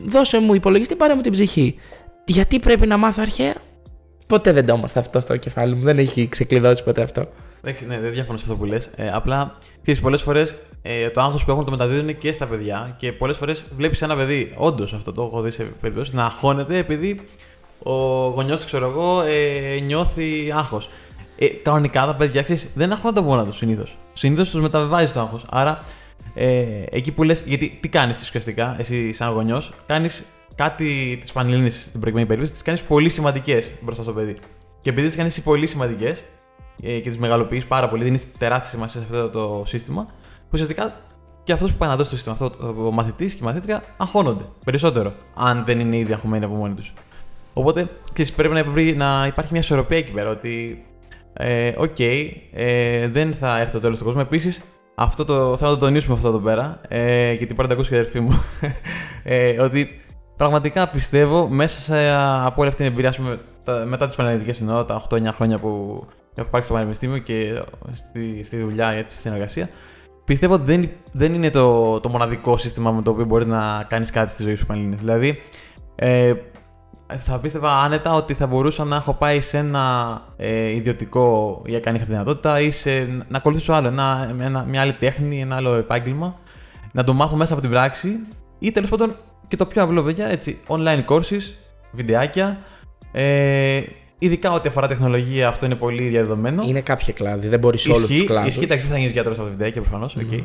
δώσε 0.07 0.41
μου 0.41 0.55
υπολογιστή, 0.55 0.95
πάρε 0.95 1.15
μου 1.15 1.21
την 1.21 1.33
ψυχή. 1.33 1.77
Γιατί 2.25 2.59
πρέπει 2.59 2.87
να 2.87 2.97
μάθω 2.97 3.23
αρχαία, 3.23 3.55
Ποτέ 4.31 4.53
δεν 4.53 4.67
το 4.67 4.75
έμαθα 4.75 5.01
αυτό 5.01 5.21
στο 5.21 5.37
κεφάλι 5.37 5.75
μου. 5.75 5.83
Δεν 5.83 5.99
έχει 5.99 6.29
ξεκλειδώσει 6.29 6.85
ποτέ 6.85 7.03
αυτό. 7.03 7.29
Εντάξει, 7.63 7.87
ναι, 7.87 8.01
δεν 8.01 8.13
διαφωνώ 8.13 8.39
σε 8.39 8.45
αυτό 8.45 8.57
που 8.57 8.65
λες. 8.65 8.91
Ε, 8.97 9.11
απλά 9.11 9.59
ξέρεις, 9.83 10.01
πολλές 10.01 10.23
φορές 10.23 10.55
ε, 10.83 11.09
το 11.09 11.21
άγχος 11.21 11.45
που 11.45 11.51
έχουν 11.51 11.65
το 11.65 11.71
μεταδίδουν 11.71 12.19
και 12.19 12.33
στα 12.33 12.47
παιδιά 12.47 12.95
και 12.99 13.13
πολλές 13.13 13.37
φορές 13.37 13.65
βλέπεις 13.77 14.03
ένα 14.03 14.17
παιδί, 14.17 14.53
όντως 14.57 14.93
αυτό 14.93 15.13
το 15.13 15.23
έχω 15.23 15.41
δει 15.41 15.51
σε 15.51 15.63
περιπτώσεις, 15.63 16.13
να 16.13 16.25
αγχώνεται 16.25 16.79
επειδή 16.79 17.21
ο 17.83 17.93
γονιός, 18.29 18.65
ξέρω 18.65 18.87
εγώ, 18.87 19.23
ε, 19.23 19.81
νιώθει 19.81 20.53
άγχος. 20.55 20.91
Ε, 21.39 21.47
κανονικά 21.47 22.07
τα 22.07 22.15
παιδιά 22.15 22.43
ξέρεις, 22.43 22.71
δεν 22.75 22.93
αγχώνονται 22.93 23.21
μόνα 23.21 23.45
τους 23.45 23.57
συνήθως. 23.57 23.97
Συνήθως 24.13 24.51
τους 24.51 24.61
μεταβιβάζει 24.61 25.13
το 25.13 25.21
άγχος. 25.21 25.45
Άρα 25.51 25.85
ε, 26.35 26.65
εκεί 26.91 27.13
που 27.13 27.23
λες, 27.23 27.43
γιατί 27.47 27.79
τι 27.81 27.89
κάνεις 27.89 28.21
ουσιαστικά, 28.21 28.77
εσύ 28.79 29.13
σαν 29.13 29.33
γονιός, 29.33 29.73
κάνεις 29.87 30.25
κάτι 30.63 31.19
της 31.21 31.33
Πανελλήνης 31.33 31.81
στην 31.81 32.01
προηγούμενη 32.01 32.29
περίπτωση, 32.29 32.53
τις 32.53 32.63
κάνεις 32.63 32.83
πολύ 32.83 33.09
σημαντικές 33.09 33.73
μπροστά 33.81 34.03
στο 34.03 34.13
παιδί. 34.13 34.37
Και 34.81 34.91
επειδή 34.91 35.07
τις 35.07 35.17
κάνεις 35.17 35.43
πολύ 35.43 35.67
σημαντικές 35.67 36.25
ε, 36.83 36.99
και 36.99 37.09
τις 37.09 37.19
μεγαλοποιείς 37.19 37.67
πάρα 37.67 37.89
πολύ, 37.89 38.05
δίνεις 38.05 38.33
τεράστια 38.39 38.69
σημασία 38.69 39.01
σε 39.01 39.07
αυτό 39.07 39.29
το 39.29 39.63
σύστημα, 39.67 40.07
ουσιαστικά 40.53 40.95
και 41.43 41.53
αυτός 41.53 41.73
που 41.73 41.79
πάει 41.79 41.89
να 41.89 41.97
δώσει 41.97 42.11
το 42.11 42.17
σύστημα 42.17 42.37
αυτό, 42.41 42.73
ο 42.87 42.91
μαθητής 42.91 43.33
και 43.33 43.39
η 43.43 43.45
μαθήτρια, 43.45 43.83
αγχώνονται 43.97 44.45
περισσότερο, 44.65 45.15
αν 45.35 45.65
δεν 45.67 45.81
είναι 45.81 45.97
ήδη 45.97 46.13
αγχωμένοι 46.13 46.45
από 46.45 46.55
μόνοι 46.55 46.75
τους. 46.75 46.93
Οπότε 47.53 47.89
ξέρεις, 48.13 48.33
πρέπει 48.33 48.55
να, 48.55 48.95
να 48.95 49.27
υπάρχει 49.27 49.53
μια 49.53 49.61
ισορροπία 49.61 49.99
εκεί 49.99 50.13
πέρα. 50.13 50.31
Ότι, 50.31 50.85
ε, 51.33 51.73
OK, 51.77 51.95
okay, 51.99 52.33
ε, 52.53 53.09
δεν 53.09 53.33
θα 53.33 53.59
έρθει 53.59 53.73
το 53.73 53.81
τέλος 53.81 53.99
του 53.99 54.05
κόσμου. 54.05 54.21
Επίσης, 54.21 54.65
αυτό 54.95 55.25
το, 55.25 55.57
θέλω 55.57 55.71
να 55.71 55.77
το 55.77 55.85
τονίσουμε 55.85 56.15
αυτό 56.15 56.29
εδώ 56.29 56.39
πέρα, 56.39 56.81
ε, 56.89 57.33
γιατί 57.33 57.55
μπορεί 57.55 57.69
να 57.69 57.75
το 57.75 57.75
ακούσει 57.75 57.91
και 57.91 57.97
η 57.97 57.99
αδερφή 57.99 58.21
μου. 58.21 58.43
ε, 59.25 59.61
ότι 59.61 60.01
πραγματικά 60.41 60.89
πιστεύω 60.89 61.49
μέσα 61.49 61.81
σε, 61.81 62.11
από 62.45 62.61
όλη 62.61 62.69
αυτή 62.69 62.83
την 62.83 62.93
εμπειρία, 62.93 63.15
πούμε, 63.17 63.41
τα, 63.65 63.85
μετά 63.87 64.07
τις 64.07 64.17
πανελλήνιες 64.17 64.59
εννοώ, 64.61 64.85
τα 64.85 65.03
8-9 65.11 65.25
χρόνια 65.25 65.59
που 65.59 66.05
έχω 66.35 66.51
πάρει 66.51 66.65
στο 66.65 66.75
πανεπιστήμιο 66.75 67.19
και 67.19 67.63
στη, 67.91 68.45
στη 68.45 68.57
δουλειά, 68.57 68.91
έτσι, 68.91 69.19
στην 69.19 69.33
εργασία, 69.33 69.69
πιστεύω 70.25 70.55
ότι 70.55 70.63
δεν, 70.65 70.91
δεν 71.13 71.35
είναι 71.35 71.51
το, 71.51 72.01
το 72.01 72.09
μοναδικό 72.09 72.57
σύστημα 72.57 72.91
με 72.91 73.03
το 73.03 73.11
οποίο 73.11 73.25
μπορείς 73.25 73.47
να 73.47 73.85
κάνεις 73.89 74.11
κάτι 74.11 74.31
στη 74.31 74.43
ζωή 74.43 74.55
σου 74.55 74.67
Πανελλήνιες. 74.67 75.01
Δηλαδή, 75.01 75.43
ε, 75.95 76.35
θα 77.17 77.39
πίστευα 77.39 77.73
άνετα 77.77 78.15
ότι 78.15 78.35
θα 78.35 78.47
μπορούσα 78.47 78.85
να 78.85 78.97
έχω 78.97 79.13
πάει 79.13 79.41
σε 79.41 79.59
ένα 79.59 80.17
ε, 80.37 80.71
ιδιωτικό 80.71 81.61
ή 81.65 81.83
αν 81.87 81.95
είχα 81.95 82.05
δυνατότητα 82.05 82.61
ή 82.61 82.71
σε, 82.71 82.91
να 83.29 83.37
ακολουθήσω 83.37 83.73
άλλο, 83.73 83.89
ένα, 83.89 84.35
ένα, 84.41 84.65
μια 84.69 84.81
άλλη 84.81 84.93
τέχνη, 84.93 85.41
ένα 85.41 85.57
άλλο 85.57 85.75
επάγγελμα, 85.75 86.39
να 86.93 87.05
το 87.05 87.13
μάθω 87.13 87.37
μέσα 87.37 87.53
από 87.53 87.63
την 87.63 87.71
πράξη 87.71 88.09
ή 88.59 88.73
τέλος 88.73 88.91
πάντων 88.91 89.15
και 89.51 89.57
το 89.57 89.67
πιο 89.67 89.83
απλό, 89.83 90.03
παιδιά, 90.03 90.27
έτσι, 90.27 90.59
online 90.67 91.05
courses, 91.07 91.53
βιντεάκια. 91.91 92.59
Ε, 93.13 93.83
ειδικά 94.19 94.53
ό,τι 94.53 94.69
αφορά 94.69 94.89
τεχνολογία, 94.89 95.49
αυτό 95.49 95.67
είναι 95.67 95.75
πολύ 95.75 96.09
διαδεδομένο. 96.09 96.63
Είναι 96.67 96.81
κάποια 96.81 97.13
κλάδη, 97.13 97.49
δεν 97.49 97.59
μπορείς 97.59 97.89
όλους 97.89 98.07
τους 98.07 98.25
κλάδους. 98.25 98.49
Ισχύει, 98.49 98.65
εντάξει, 98.65 98.83
δεν 98.83 98.93
θα 98.93 98.99
γίνεις 98.99 99.13
γιατρός 99.13 99.37
από 99.37 99.45
τα 99.45 99.51
βιντεάκια 99.51 99.81
προφανώς. 99.81 100.17
Mm. 100.19 100.35
Okay. 100.35 100.45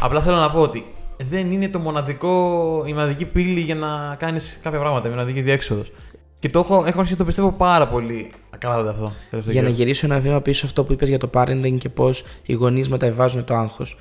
Απλά 0.00 0.20
θέλω 0.20 0.36
να 0.36 0.50
πω 0.50 0.60
ότι 0.60 0.84
δεν 1.30 1.52
είναι 1.52 1.68
το 1.68 1.78
μοναδικό, 1.78 2.84
η 2.86 2.92
μοναδική 2.92 3.24
πύλη 3.24 3.60
για 3.60 3.74
να 3.74 4.16
κάνεις 4.18 4.60
κάποια 4.62 4.78
πράγματα, 4.78 5.08
η 5.08 5.10
μοναδική 5.10 5.40
διέξοδος. 5.40 5.92
Και 6.38 6.48
το 6.48 6.58
έχω, 6.58 6.74
έχω 6.74 6.98
αρχίσει 6.98 7.12
να 7.12 7.18
το 7.18 7.24
πιστεύω 7.24 7.52
πάρα 7.52 7.88
πολύ 7.88 8.30
ακράδαντα 8.50 8.90
αυτό. 8.90 9.12
Για 9.50 9.62
να 9.62 9.68
γυρίσω 9.68 10.06
ένα 10.06 10.18
βήμα 10.18 10.40
πίσω 10.40 10.66
αυτό 10.66 10.84
που 10.84 10.92
είπες 10.92 11.08
για 11.08 11.18
το 11.18 11.30
parenting 11.34 11.76
και 11.78 11.88
πώς 11.88 12.24
οι 12.46 12.52
γονείς 12.52 12.88
μεταβιβάζουν 12.88 13.44
το 13.44 13.54
άγχος. 13.54 13.96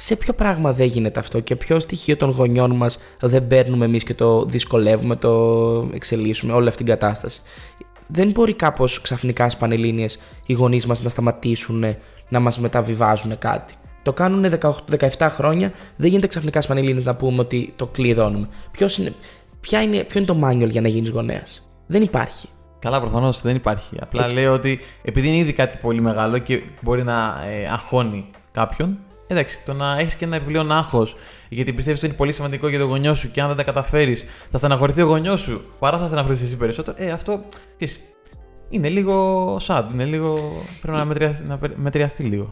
Σε 0.00 0.16
ποιο 0.16 0.32
πράγμα 0.32 0.72
δεν 0.72 0.86
γίνεται 0.86 1.20
αυτό 1.20 1.40
και 1.40 1.56
ποιο 1.56 1.80
στοιχείο 1.80 2.16
των 2.16 2.30
γονιών 2.30 2.76
μας 2.76 2.98
δεν 3.20 3.46
παίρνουμε 3.46 3.84
εμείς 3.84 4.04
και 4.04 4.14
το 4.14 4.44
δυσκολεύουμε, 4.44 5.16
το 5.16 5.90
εξελίσσουμε, 5.94 6.52
όλη 6.52 6.68
αυτή 6.68 6.84
την 6.84 6.92
κατάσταση. 6.92 7.40
Δεν 8.06 8.30
μπορεί 8.30 8.54
κάπως 8.54 9.00
ξαφνικά 9.00 9.44
στις 9.44 9.56
Πανελλήνιες 9.56 10.18
οι 10.46 10.52
γονείς 10.52 10.86
μας 10.86 11.02
να 11.02 11.08
σταματήσουν 11.08 11.84
να 12.28 12.40
μας 12.40 12.58
μεταβιβάζουν 12.58 13.38
κάτι. 13.38 13.74
Το 14.02 14.12
κάνουν 14.12 14.44
17 15.18 15.28
χρόνια, 15.30 15.72
δεν 15.96 16.10
γίνεται 16.10 16.26
ξαφνικά 16.26 16.60
στις 16.60 16.74
Πανελλήνιες 16.74 17.04
να 17.04 17.14
πούμε 17.14 17.40
ότι 17.40 17.72
το 17.76 17.86
κλειδώνουμε. 17.86 18.48
Ποιος 18.70 18.98
είναι, 18.98 19.12
ποια 19.60 19.82
είναι, 19.82 20.04
ποιο 20.04 20.20
είναι 20.20 20.28
το 20.28 20.36
manual 20.44 20.70
για 20.70 20.80
να 20.80 20.88
γίνεις 20.88 21.10
γονέας; 21.10 21.70
Δεν 21.86 22.02
υπάρχει. 22.02 22.48
Καλά, 22.78 23.00
προφανώς 23.00 23.40
δεν 23.40 23.56
υπάρχει. 23.56 23.96
Απλά 24.00 24.24
Έτσι. 24.24 24.36
λέω 24.36 24.52
ότι 24.52 24.80
επειδή 25.02 25.28
είναι 25.28 25.36
ήδη 25.36 25.52
κάτι 25.52 25.78
πολύ 25.78 26.00
μεγάλο 26.00 26.38
και 26.38 26.62
μπορεί 26.80 27.02
να 27.02 27.44
ε, 27.46 27.68
αγχώνει 27.68 28.30
κάποιον, 28.52 28.98
εντάξει, 29.28 29.64
το 29.64 29.72
να 29.72 29.98
έχεις 29.98 30.14
και 30.14 30.24
ένα 30.24 30.36
επιπλέον 30.36 30.72
άγχος 30.72 31.16
γιατί 31.48 31.72
πιστεύεις 31.72 32.00
ότι 32.00 32.08
είναι 32.08 32.16
πολύ 32.16 32.32
σημαντικό 32.32 32.68
για 32.68 32.78
τον 32.78 32.88
γονιό 32.88 33.14
σου 33.14 33.30
και 33.30 33.40
αν 33.40 33.48
δεν 33.48 33.56
τα 33.56 33.62
καταφέρεις, 33.62 34.24
θα 34.50 34.58
στεναχωρηθεί 34.58 35.02
ο 35.02 35.06
γονιός 35.06 35.40
σου 35.40 35.60
παρά 35.78 35.98
θα 35.98 36.06
στεναχωρηθείς 36.06 36.44
εσύ 36.44 36.56
περισσότερο. 36.56 36.96
Ε, 37.00 37.10
αυτό 37.10 37.40
ξέρεις, 37.76 38.00
είναι 38.68 38.88
λίγο 38.88 39.56
sad. 39.66 39.82
Είναι 39.92 40.04
λίγο. 40.04 40.38
Πρέπει 40.80 40.98
να, 40.98 41.04
μετρια, 41.04 41.42
να 41.46 41.58
μετριαστεί 41.76 42.22
λίγο. 42.22 42.48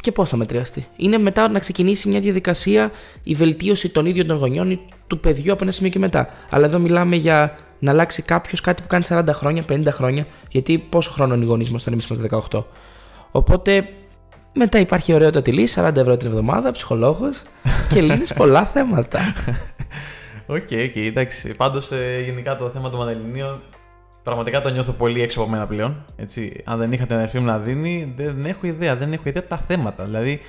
Και 0.00 0.12
πώς 0.12 0.28
θα 0.28 0.36
μετριαστεί; 0.36 0.86
Είναι 0.96 1.18
μετά 1.18 1.48
να 1.48 1.58
ξεκινήσει 1.58 2.08
μια 2.08 2.20
διαδικασία 2.20 2.90
η 3.22 3.34
βελτίωση 3.34 3.88
των 3.88 4.06
ίδιων 4.06 4.26
των 4.26 4.36
γονιών 4.36 4.70
ή 4.70 4.80
του 5.06 5.20
παιδιού 5.20 5.52
από 5.52 5.62
ένα 5.62 5.72
σημείο 5.72 5.90
και 5.90 5.98
μετά. 5.98 6.28
Αλλά 6.50 6.66
εδώ 6.66 6.78
μιλάμε 6.78 7.16
για 7.16 7.58
να 7.78 7.90
αλλάξει 7.90 8.22
κάποιος 8.22 8.60
κάτι 8.60 8.82
που 8.82 8.88
κάνει 8.88 9.04
40 9.08 9.24
χρόνια, 9.28 9.64
50 9.68 9.84
χρόνια, 9.86 10.26
γιατί 10.48 10.78
πόσο 10.78 11.10
χρόνο 11.10 11.34
είναι 11.34 11.44
οι 11.44 11.46
γονείς 11.46 11.70
μας 11.70 11.80
όταν 11.80 11.92
εμείς 11.92 12.06
είμαστε 12.06 12.28
18. 12.50 12.64
Οπότε 13.30 13.88
μετά 14.58 14.78
υπάρχει 14.78 15.14
ωραιότατη 15.14 15.52
λύση, 15.52 15.80
40 15.84 15.96
ευρώ 15.96 16.16
την 16.16 16.26
εβδομάδα, 16.28 16.70
ψυχολόγος 16.70 17.42
και 17.88 18.00
λύνεις 18.00 18.32
πολλά 18.32 18.64
θέματα. 18.64 19.20
OK, 20.46 20.56
okay, 20.70 20.74
okay, 20.74 21.06
εντάξει. 21.06 21.54
Πάντως 21.54 21.90
ε, 21.90 22.22
γενικά 22.24 22.56
το 22.56 22.68
θέμα 22.68 22.90
των 22.90 22.98
Πανελληνίων 22.98 23.62
πραγματικά 24.22 24.62
το 24.62 24.68
νιώθω 24.68 24.92
πολύ 24.92 25.22
έξω 25.22 25.40
από 25.40 25.50
μένα 25.50 25.66
πλέον. 25.66 26.04
Έτσι. 26.16 26.62
Αν 26.64 26.78
δεν 26.78 26.92
είχα 26.92 27.06
την 27.06 27.16
αδερφή 27.16 27.38
μου 27.38 27.44
να 27.44 27.58
δίνει, 27.58 28.12
δεν 28.16 28.46
έχω 28.46 28.66
ιδέα. 28.66 28.96
Δεν 28.96 29.12
έχω 29.12 29.22
ιδέα 29.26 29.46
τα 29.46 29.56
θέματα. 29.56 30.04
Δηλαδή, 30.04 30.40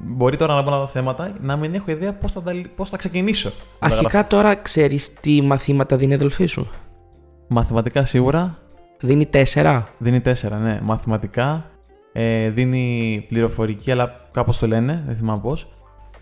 Μπορεί 0.00 0.36
τώρα 0.36 0.54
να 0.54 0.64
πω 0.64 0.70
τα 0.70 0.86
θέματα 0.86 1.32
να 1.40 1.56
μην 1.56 1.74
έχω 1.74 1.90
ιδέα 1.90 2.12
πώς 2.12 2.32
θα, 2.32 2.42
πώς 2.76 2.90
θα 2.90 2.96
ξεκινήσω. 2.96 3.52
Αρχικά 3.78 4.26
τώρα 4.26 4.54
ξέρεις 4.54 5.14
τι 5.14 5.42
μαθήματα 5.42 5.96
δίνει 5.96 6.12
η 6.12 6.14
αδελφή 6.14 6.46
σου; 6.46 6.70
Μαθηματικά 7.48 8.04
σίγουρα. 8.04 8.58
Δίνει 9.00 9.26
τέσσερα. 9.26 9.88
Δίνει 9.98 10.20
τέσσερα, 10.20 10.56
ναι. 10.56 10.78
Μαθηματικά. 10.82 11.70
Ε, 12.12 12.50
δίνει 12.50 13.24
πληροφορική, 13.28 13.90
αλλά 13.90 14.28
κάπως 14.32 14.58
το 14.58 14.66
λένε, 14.66 15.02
δεν 15.06 15.16
θυμάμαι 15.16 15.40
πώς. 15.40 15.68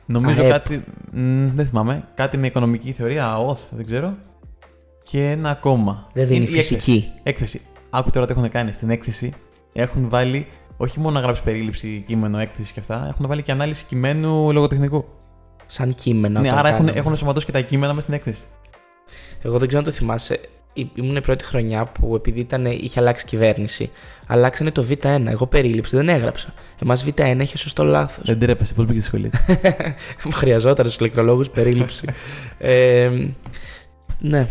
Νομίζω 0.06 0.48
κάτι. 0.48 0.84
Μ, 1.12 1.48
δεν 1.54 1.66
θυμάμαι. 1.66 2.08
Κάτι 2.14 2.38
με 2.38 2.46
οικονομική 2.46 2.92
θεωρία, 2.92 3.38
ΟΘ, 3.38 3.58
δεν 3.70 3.84
ξέρω. 3.84 4.14
Και 5.02 5.30
ένα 5.30 5.50
ακόμα. 5.50 6.08
Δεν 6.12 6.26
δίνει 6.26 6.46
φυσική. 6.46 6.92
Έκθεση. 6.92 7.20
έκθεση. 7.22 7.60
Άκου 7.90 8.10
τώρα 8.10 8.26
τι 8.26 8.32
έχουν 8.32 8.48
κάνει. 8.48 8.72
Στην 8.72 8.90
έκθεση 8.90 9.32
έχουν 9.72 10.08
βάλει 10.08 10.46
όχι 10.76 11.00
μόνο 11.00 11.14
να 11.14 11.20
γράψει 11.20 11.42
περίληψη, 11.42 12.04
κείμενο, 12.06 12.38
έκθεση 12.38 12.72
και 12.72 12.80
αυτά, 12.80 13.06
έχουν 13.08 13.26
βάλει 13.26 13.42
και 13.42 13.52
ανάλυση 13.52 13.84
κειμένου 13.84 14.52
λογοτεχνικού. 14.52 15.04
Σαν 15.66 15.94
κείμενο. 15.94 16.40
Ναι, 16.40 16.52
άρα 16.52 16.68
έχουν, 16.68 16.88
έχουν 16.88 17.16
σωματώσει 17.16 17.46
και 17.46 17.52
τα 17.52 17.60
κείμενα 17.60 17.94
μες 17.94 18.02
στην 18.02 18.14
έκθεση. 18.14 18.42
Εγώ 19.42 19.58
δεν 19.58 19.68
ξέρω 19.68 19.82
αν 19.82 19.88
το 19.88 19.96
θυμάσαι. 19.96 20.40
Ήμουν 20.94 21.16
η 21.16 21.20
πρώτη 21.20 21.44
χρονιά 21.44 21.84
που 21.84 22.14
επειδή 22.14 22.40
ήταν, 22.40 22.66
είχε 22.66 23.00
αλλάξει 23.00 23.26
κυβέρνηση, 23.26 23.90
αλλάξανε 24.26 24.70
το 24.70 24.86
Β1. 24.90 25.26
Εγώ 25.26 25.46
περίληψη 25.46 25.96
δεν 25.96 26.08
έγραψα. 26.08 26.54
Εμάς 26.82 27.04
Β1 27.04 27.36
είχε 27.40 27.56
σωστό 27.56 27.84
λάθος. 27.84 28.24
Δεν 28.24 28.38
ντρέπεσαι, 28.38 28.74
πώς 28.74 28.82
μπήκες 28.82 29.00
στη 29.00 29.08
σχολή. 29.08 29.30
Χρειαζόταν 30.40 30.84
στους 30.84 30.96
ηλεκτρολόγους 30.96 31.50
περίληψη. 31.50 32.08
ε, 32.58 33.10
ναι. 34.18 34.46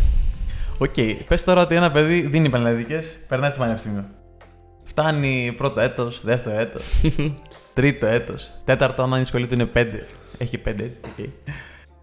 OK. 0.78 0.94
Okay. 0.96 1.16
Πες 1.28 1.44
τώρα 1.44 1.62
ότι 1.62 1.74
ένα 1.74 1.90
παιδί 1.90 2.20
δίνει 2.20 2.48
πανελλαδικές, 2.48 3.18
περνάει 3.28 3.50
στο 3.50 3.60
πανεπιστήμιο. 3.60 4.04
Φτάνει 4.84 5.54
πρώτο 5.56 5.80
έτος, 5.80 6.20
δεύτερο 6.24 6.58
έτος, 6.58 6.84
τρίτο 7.74 8.06
έτος, 8.06 8.50
τέταρτο, 8.64 9.02
αν 9.02 9.20
η 9.20 9.24
σχολή 9.24 9.46
του 9.46 9.54
είναι 9.54 9.66
πέντε. 9.66 10.06
Έχει 10.38 10.58
πέντε, 10.58 10.92
okay. 11.02 11.28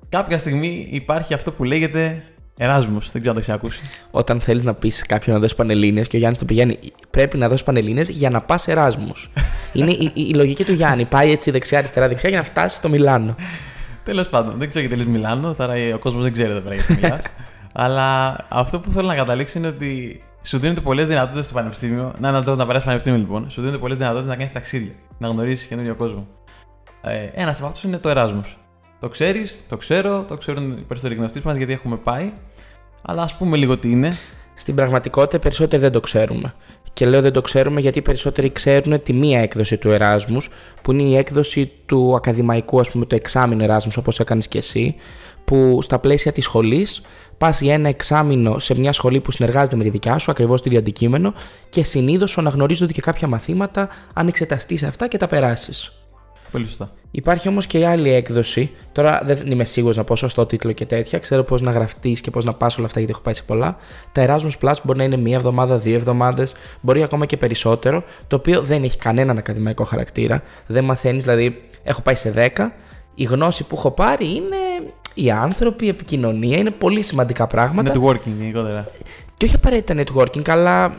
Κάποια 0.09 0.37
στιγμή 0.37 0.87
υπάρχει 0.91 1.33
αυτό 1.33 1.51
που 1.51 1.63
λέγεται 1.63 2.23
Εράσμος, 2.57 3.11
δεν 3.11 3.21
ξέρω 3.21 3.29
αν 3.29 3.33
το 3.33 3.39
έχεις 3.39 3.49
ακούσει. 3.49 3.81
Όταν 4.11 4.39
θέλεις 4.39 4.63
να 4.63 4.73
πεις 4.73 5.05
κάποιον 5.05 5.35
να 5.35 5.41
δώσει 5.41 5.55
πανελλήνιες 5.55 6.01
και 6.01 6.15
ο 6.15 6.19
Γιάννης 6.19 6.39
το 6.39 6.45
πηγαίνει, 6.45 6.79
πρέπει 7.09 7.37
να 7.37 7.49
δώσει 7.49 7.63
πανελίνε 7.63 8.01
για 8.01 8.29
να 8.29 8.41
πας 8.41 8.67
Εράσμου. 8.67 9.11
Είναι 9.73 9.91
η, 9.91 10.11
η, 10.13 10.21
η, 10.21 10.33
λογική 10.33 10.63
του 10.63 10.73
Γιάννη. 10.73 11.05
Πάει 11.05 11.31
έτσι 11.31 11.51
δεξιά, 11.51 11.77
αριστερά, 11.77 12.07
δεξιά 12.07 12.29
για 12.29 12.37
να 12.37 12.43
φτάσει 12.43 12.75
στο 12.75 12.89
Μιλάνο. 12.89 13.35
Τέλος 14.03 14.29
πάντων, 14.29 14.57
δεν 14.57 14.69
ξέρω 14.69 14.85
γιατί 14.85 15.03
λες 15.03 15.11
Μιλάνο, 15.13 15.53
τώρα 15.53 15.73
ο 15.95 15.97
κόσμος 15.97 16.23
δεν 16.23 16.31
ξέρει 16.31 16.51
εδώ 16.51 16.59
πέρα 16.59 16.75
γιατί 16.75 16.93
μιλάς. 17.01 17.23
Αλλά 17.73 18.37
αυτό 18.49 18.79
που 18.79 18.91
θέλω 18.91 19.07
να 19.07 19.15
καταλήξω 19.15 19.57
είναι 19.57 19.67
ότι 19.67 20.23
σου 20.41 20.57
δίνονται 20.57 20.81
πολλές 20.81 21.07
δυνατότητες 21.07 21.45
στο 21.45 21.53
πανεπιστήμιο. 21.53 22.13
Να, 22.19 22.31
να, 22.31 22.55
να 22.55 22.65
περάσει 22.65 22.85
πανεπιστήμιο 22.85 23.19
λοιπόν. 23.19 23.49
Σου 23.49 23.61
δίνονται 23.61 23.79
πολλές 23.79 23.97
δυνατότητες 23.97 24.29
να 24.29 24.35
κάνεις 24.35 24.51
ταξίδια, 24.51 24.93
να 25.17 25.27
γνωρίσεις 25.27 25.65
καινούριο 25.65 25.95
κόσμο. 25.95 26.27
Ε, 27.01 27.29
Ένας 27.33 27.57
από 27.57 27.67
αυτούς 27.67 27.83
είναι 27.83 27.97
το 27.97 28.09
Εράσμος. 28.09 28.57
Το 29.03 29.09
ξέρεις, 29.09 29.63
το 29.69 29.77
ξέρω, 29.77 30.25
το 30.27 30.37
ξέρουν 30.37 30.71
οι 30.71 30.81
περισσότεροι 30.81 31.19
γνωστοί 31.19 31.41
μας 31.43 31.55
γιατί 31.55 31.73
έχουμε 31.73 31.97
πάει. 31.97 32.33
Αλλά 33.01 33.21
ας 33.21 33.35
πούμε 33.35 33.57
λίγο 33.57 33.77
τι 33.77 33.91
είναι. 33.91 34.11
Στην 34.53 34.75
πραγματικότητα, 34.75 35.39
περισσότεροι 35.39 35.81
δεν 35.81 35.91
το 35.91 35.99
ξέρουμε. 35.99 36.53
Και 36.93 37.05
λέω 37.05 37.21
δεν 37.21 37.33
το 37.33 37.41
ξέρουμε 37.41 37.81
γιατί 37.81 37.97
οι 37.97 38.01
περισσότεροι 38.01 38.51
ξέρουν 38.51 39.03
τη 39.03 39.13
μία 39.13 39.41
έκδοση 39.41 39.77
του 39.77 39.89
Εράσμους, 39.89 40.49
που 40.81 40.91
είναι 40.91 41.03
η 41.03 41.17
έκδοση 41.17 41.71
του 41.85 42.15
ακαδημαϊκού, 42.15 42.79
ας 42.79 42.89
πούμε, 42.89 43.05
το 43.05 43.15
εξάμεινο 43.15 43.63
Εράσμους, 43.63 43.97
όπως 43.97 44.19
έκανες 44.19 44.47
και 44.47 44.57
εσύ, 44.57 44.95
που 45.45 45.79
στα 45.81 45.99
πλαίσια 45.99 46.31
της 46.31 46.43
σχολής 46.43 47.01
πας 47.37 47.61
για 47.61 47.73
ένα 47.73 47.87
εξάμεινο 47.87 48.59
σε 48.59 48.79
μια 48.79 48.93
σχολή 48.93 49.19
που 49.19 49.31
συνεργάζεται 49.31 49.75
με 49.75 49.83
τη 49.83 49.89
δικιά 49.89 50.17
σου, 50.17 50.31
ακριβώς 50.31 50.61
το 50.61 50.63
ίδιο 50.67 50.79
αντικείμενο, 50.79 51.33
και 51.69 51.83
συνήθως 51.83 52.37
αναγνωρίζονται 52.37 52.93
και 52.93 53.01
κάποια 53.01 53.27
μαθήματα 53.27 53.89
αν 54.13 54.27
εξεταστείς 54.27 54.83
αυτά 54.83 55.07
και 55.07 55.17
τα 55.17 55.27
περάσεις. 55.27 55.91
Πολύ 56.51 56.65
σωστά. 56.65 56.91
Υπάρχει 57.15 57.47
όμως 57.47 57.67
και 57.67 57.79
η 57.79 57.83
άλλη 57.83 58.11
έκδοση. 58.11 58.71
Τώρα 58.91 59.21
δεν 59.25 59.51
είμαι 59.51 59.63
σίγουρος 59.63 59.97
να 59.97 60.03
πω 60.03 60.15
σωστό 60.15 60.45
τίτλο 60.45 60.71
και 60.71 60.85
τέτοια. 60.85 61.19
Ξέρω 61.19 61.43
πώς 61.43 61.61
να 61.61 61.71
γραφτείς 61.71 62.21
και 62.21 62.31
πώς 62.31 62.45
να 62.45 62.53
πας 62.53 62.77
όλα 62.77 62.85
αυτά 62.85 62.99
γιατί 62.99 63.13
έχω 63.13 63.23
πάει 63.23 63.33
σε 63.33 63.43
πολλά. 63.43 63.77
Τα 64.11 64.25
Erasmus 64.27 64.67
Plus 64.67 64.73
μπορεί 64.83 64.97
να 64.97 65.03
είναι 65.03 65.17
μία 65.17 65.35
εβδομάδα, 65.35 65.77
δύο 65.77 65.95
εβδομάδες, 65.95 66.55
μπορεί 66.81 67.03
ακόμα 67.03 67.25
και 67.25 67.37
περισσότερο. 67.37 68.03
Το 68.27 68.35
οποίο 68.35 68.61
δεν 68.61 68.83
έχει 68.83 68.97
κανέναν 68.97 69.37
ακαδημαϊκό 69.37 69.83
χαρακτήρα. 69.83 70.43
Δεν 70.67 70.83
μαθαίνεις, 70.83 71.23
δηλαδή, 71.23 71.61
έχω 71.83 72.01
πάει 72.01 72.15
σε 72.15 72.31
10. 72.31 72.71
Η 73.15 73.23
γνώση 73.23 73.63
που 73.63 73.75
έχω 73.75 73.91
πάρει 73.91 74.25
είναι 74.25 74.91
οι 75.13 75.31
άνθρωποι, 75.31 75.85
η 75.85 75.89
επικοινωνία, 75.89 76.57
είναι 76.57 76.71
πολύ 76.71 77.01
σημαντικά 77.01 77.47
πράγματα. 77.47 77.93
Networking 77.93 78.31
γενικότερα. 78.39 78.85
Και 79.33 79.45
όχι 79.45 79.55
απαραίτητα 79.55 80.03
networking, 80.03 80.49
αλλά. 80.49 80.95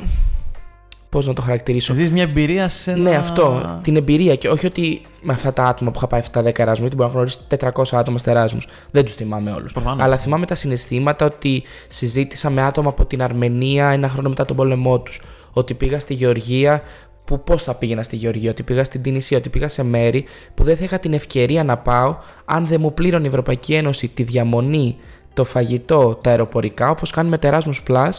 Πώς 1.14 1.26
να 1.26 1.32
το 1.32 1.42
χαρακτηρίσω. 1.42 1.94
Ζει 1.94 2.10
μια 2.10 2.22
εμπειρία 2.22 2.68
σε 2.68 2.90
ένα... 2.90 3.02
Ναι, 3.02 3.16
αυτό. 3.16 3.78
Την 3.82 3.96
εμπειρία. 3.96 4.34
Και 4.34 4.48
όχι 4.48 4.66
ότι 4.66 5.02
με 5.22 5.32
αυτά 5.32 5.52
τα 5.52 5.64
άτομα 5.64 5.90
που 5.90 5.96
είχα 5.96 6.06
πάει 6.06 6.22
7-10 6.32 6.58
εράσμου, 6.58 6.80
γιατί 6.80 6.96
μπορεί 6.96 7.08
να 7.08 7.14
γνωρίσει 7.14 7.38
400 7.58 7.82
άτομα 7.92 8.18
στα 8.18 8.30
εράσμου. 8.30 8.60
Δεν 8.90 9.04
τους 9.04 9.14
θυμάμαι 9.14 9.52
όλους. 9.52 9.76
Αλλά 9.98 10.16
θυμάμαι 10.18 10.46
τα 10.46 10.54
συναισθήματα 10.54 11.24
ότι 11.24 11.62
συζήτησα 11.88 12.50
με 12.50 12.62
άτομα 12.62 12.88
από 12.88 13.04
την 13.06 13.22
Αρμενία 13.22 13.88
ένα 13.88 14.08
χρόνο 14.08 14.28
μετά 14.28 14.44
τον 14.44 14.56
πόλεμό 14.56 15.00
τους. 15.00 15.20
Ότι 15.52 15.74
πήγα 15.74 16.00
στη 16.00 16.14
Γεωργία 16.14 16.82
που 17.24 17.42
πώς 17.42 17.62
θα 17.62 17.74
πήγαινα 17.74 18.02
στη 18.02 18.16
Γεωργία, 18.16 18.50
ότι 18.50 18.62
πήγα 18.62 18.84
στην 18.84 19.02
Τινησία, 19.02 19.38
ότι 19.38 19.48
πήγα 19.48 19.68
σε 19.68 19.82
μέρη 19.82 20.24
που 20.54 20.64
δεν 20.64 20.76
θα 20.76 20.84
είχα 20.84 20.98
την 20.98 21.12
ευκαιρία 21.12 21.64
να 21.64 21.76
πάω 21.78 22.16
αν 22.44 22.66
δεν 22.66 22.80
μου 22.80 22.94
πλήρωνε 22.94 23.24
η 23.24 23.28
Ευρωπαϊκή 23.28 23.74
Ένωση 23.74 24.08
τη 24.08 24.22
διαμονή, 24.22 24.96
το 25.34 25.44
φαγητό, 25.44 26.18
τα 26.22 26.30
αεροπορικά, 26.30 26.90
όπως 26.90 27.10
κάνει 27.10 27.28
με 27.28 27.38
τα 27.38 27.50
Erasmus 27.52 27.90
Plus, 27.90 28.10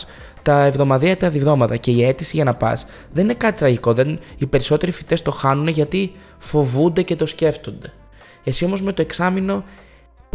τα 0.42 0.64
εβδομαδία 0.64 1.12
ή 1.12 1.16
τα 1.16 1.30
διβδόματα. 1.30 1.78
Και 1.78 1.92
η 1.92 2.04
αίτηση 2.04 2.36
για 2.36 2.46
να 2.46 2.56
πας 2.56 2.88
δεν 3.14 3.24
είναι 3.24 3.34
κάτι 3.34 3.58
τραγικό. 3.58 3.94
Δεν, 3.94 4.20
οι 4.38 4.46
περισσότεροι 4.46 4.92
φοιτέ 4.92 5.16
το 5.24 5.32
χάνουν 5.32 5.68
γιατί 5.68 6.12
φοβούνται 6.38 7.02
και 7.02 7.16
το 7.16 7.26
σκέφτονται. 7.26 7.94
Εσύ 8.44 8.66
όμως 8.66 8.82
με 8.82 8.94
το 8.94 9.02
εξάμεινο 9.02 9.64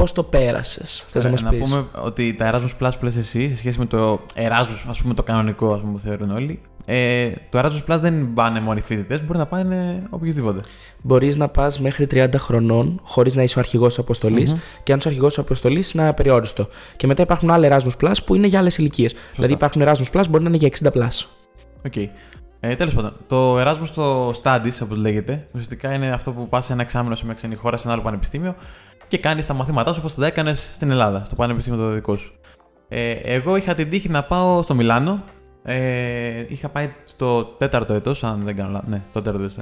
Πώς 0.00 0.12
το 0.12 0.22
πέρασες, 0.22 1.04
θες 1.08 1.24
να 1.24 1.30
μας 1.30 1.42
πεις; 1.42 1.58
Να 1.58 1.66
πούμε 1.66 1.86
ότι 2.02 2.34
τα 2.34 2.50
Erasmus 2.52 2.86
Plus 2.86 2.90
που 2.98 3.04
λες 3.04 3.16
εσύ, 3.16 3.48
σε 3.48 3.56
σχέση 3.56 3.78
με 3.78 3.86
το 3.86 4.20
Erasmus, 4.34 4.84
ας 4.88 5.02
πούμε, 5.02 5.14
το 5.14 5.22
κανονικό 5.22 5.72
ας 5.72 5.80
πούμε, 5.80 5.92
που 5.92 5.98
θεωρούν 5.98 6.30
όλοι, 6.30 6.60
ε, 6.84 7.30
το 7.50 7.58
Erasmus 7.58 7.92
Plus 7.92 7.98
δεν 8.00 8.32
πάνε 8.34 8.60
μόνο 8.60 8.78
οι 8.78 8.80
φοιτητές, 8.80 9.24
μπορεί 9.24 9.38
να 9.38 9.46
πάνε 9.46 10.02
οποιοδήποτε. 10.10 10.60
Μπορείς 11.02 11.36
να 11.36 11.48
πας 11.48 11.80
μέχρι 11.80 12.06
30 12.06 12.38
χρονών 12.38 13.00
χωρίς 13.02 13.34
να 13.34 13.42
είσαι 13.42 13.58
ο 13.58 13.60
αρχηγός 13.60 13.98
αποστολής 13.98 14.54
mm-hmm. 14.54 14.80
και 14.82 14.92
αν 14.92 14.98
είσαι 14.98 15.08
ο 15.08 15.10
αρχηγός 15.10 15.38
αποστολής 15.38 15.92
είναι 15.92 16.08
απεριόριστο. 16.08 16.68
Και 16.96 17.06
μετά 17.06 17.22
υπάρχουν 17.22 17.50
άλλα 17.50 17.68
Erasmus 17.70 18.04
Plus 18.04 18.14
που 18.24 18.34
είναι 18.34 18.46
για 18.46 18.58
άλλες 18.58 18.78
ηλικίες. 18.78 19.14
Δηλαδή 19.34 19.52
υπάρχουν 19.52 19.82
Erasmus 19.84 20.18
Plus 20.18 20.24
μπορεί 20.30 20.42
να 20.42 20.48
είναι 20.48 20.58
για 20.58 20.92
60 20.92 20.98
Plus. 20.98 21.26
OK. 21.86 21.92
Okay. 21.94 22.08
Ε, 22.60 22.74
Τέλος 22.74 22.94
πάντων, 22.94 23.12
το 23.26 23.60
Erasmus 23.60 23.86
στο 23.86 24.30
Studies, 24.30 24.78
όπως 24.82 24.96
λέγεται, 24.96 25.46
ουσιαστικά 25.50 25.94
είναι 25.94 26.10
αυτό 26.10 26.32
που 26.32 26.48
πας 26.48 26.70
ένα 26.70 26.82
εξάμεινο 26.82 27.14
σε 27.14 27.24
μια 27.24 27.34
ξένη 27.34 27.54
χώρα, 27.54 27.76
σε 27.76 27.84
ένα 27.84 27.92
άλλο 27.92 28.02
πανεπιστήμιο 28.02 28.54
και 29.10 29.18
κάνεις 29.18 29.46
τα 29.46 29.54
μαθήματά 29.54 29.92
σου 29.92 29.98
όπως 30.00 30.14
τα 30.14 30.26
έκανες 30.26 30.70
στην 30.74 30.90
Ελλάδα, 30.90 31.24
στο 31.24 31.34
πανεπιστήμιο 31.34 31.78
το 31.78 31.90
δικό 31.90 32.16
σου. 32.16 32.32
Ε, 32.88 33.10
εγώ 33.10 33.56
είχα 33.56 33.74
την 33.74 33.90
τύχη 33.90 34.08
να 34.08 34.22
πάω 34.22 34.62
στο 34.62 34.74
Μιλάνο. 34.74 35.22
Ε, 35.62 36.44
είχα 36.48 36.68
πάει 36.68 36.90
στο 37.04 37.44
τέταρτο 37.44 37.94
έτος, 37.94 38.24
αν 38.24 38.42
δεν 38.44 38.56
κάνω 38.56 38.70
λάθος. 38.70 38.84
Ναι, 38.88 39.02
το 39.12 39.22
τέταρτο 39.22 39.42
έτος 39.44 39.56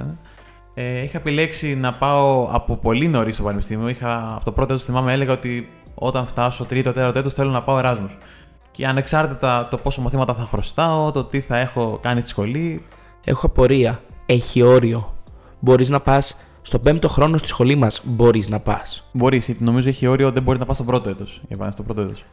ε, 0.73 1.03
είχα 1.03 1.17
επιλέξει 1.17 1.75
να 1.75 1.93
πάω 1.93 2.49
από 2.51 2.75
πολύ 2.75 3.07
νωρίς 3.07 3.35
στο 3.35 3.43
πανεπιστήμιο. 3.43 3.87
Είχα, 3.87 4.33
από 4.35 4.45
το 4.45 4.51
πρώτο 4.51 4.73
έτος 4.73 4.85
θυμάμαι, 4.85 5.13
έλεγα 5.13 5.33
ότι 5.33 5.69
όταν 5.95 6.25
φτάσω 6.25 6.65
τρίτο, 6.65 6.91
τέταρτο 6.91 7.19
έτος 7.19 7.33
θέλω 7.33 7.51
να 7.51 7.63
πάω 7.63 7.77
Εράσμου. 7.77 8.09
Και 8.71 8.87
ανεξάρτητα 8.87 9.67
το 9.71 9.77
πόσο 9.77 10.01
μαθήματα 10.01 10.33
θα 10.33 10.43
χρωστάω, 10.43 11.11
το 11.11 11.23
τι 11.23 11.39
θα 11.39 11.57
έχω 11.57 11.99
κάνει 12.01 12.21
στη 12.21 12.29
σχολή. 12.29 12.85
Έχω 13.23 13.45
απορία. 13.45 14.01
Έχει 14.25 14.61
όριο. 14.61 15.13
Μπορείς 15.59 15.89
να 15.89 15.99
πας 15.99 16.35
στο 16.61 16.79
πέμπτο 16.79 17.07
χρόνο 17.07 17.37
στη 17.37 17.47
σχολή 17.47 17.75
μας 17.75 18.01
μπορείς 18.03 18.49
να 18.49 18.59
πας. 18.59 19.09
Μπορείς, 19.11 19.55
νομίζω 19.59 19.89
έχει 19.89 20.07
όριο 20.07 20.31
δεν 20.31 20.43
μπορείς 20.43 20.59
να 20.59 20.65
πας 20.65 20.75
στο 20.75 20.85
πρώτο 20.85 21.09
έτος. 21.09 21.41
Για 21.47 21.57
πάνε 21.57 21.71
στο 21.71 21.83
πρώτο 21.83 22.01
έτος. 22.01 22.25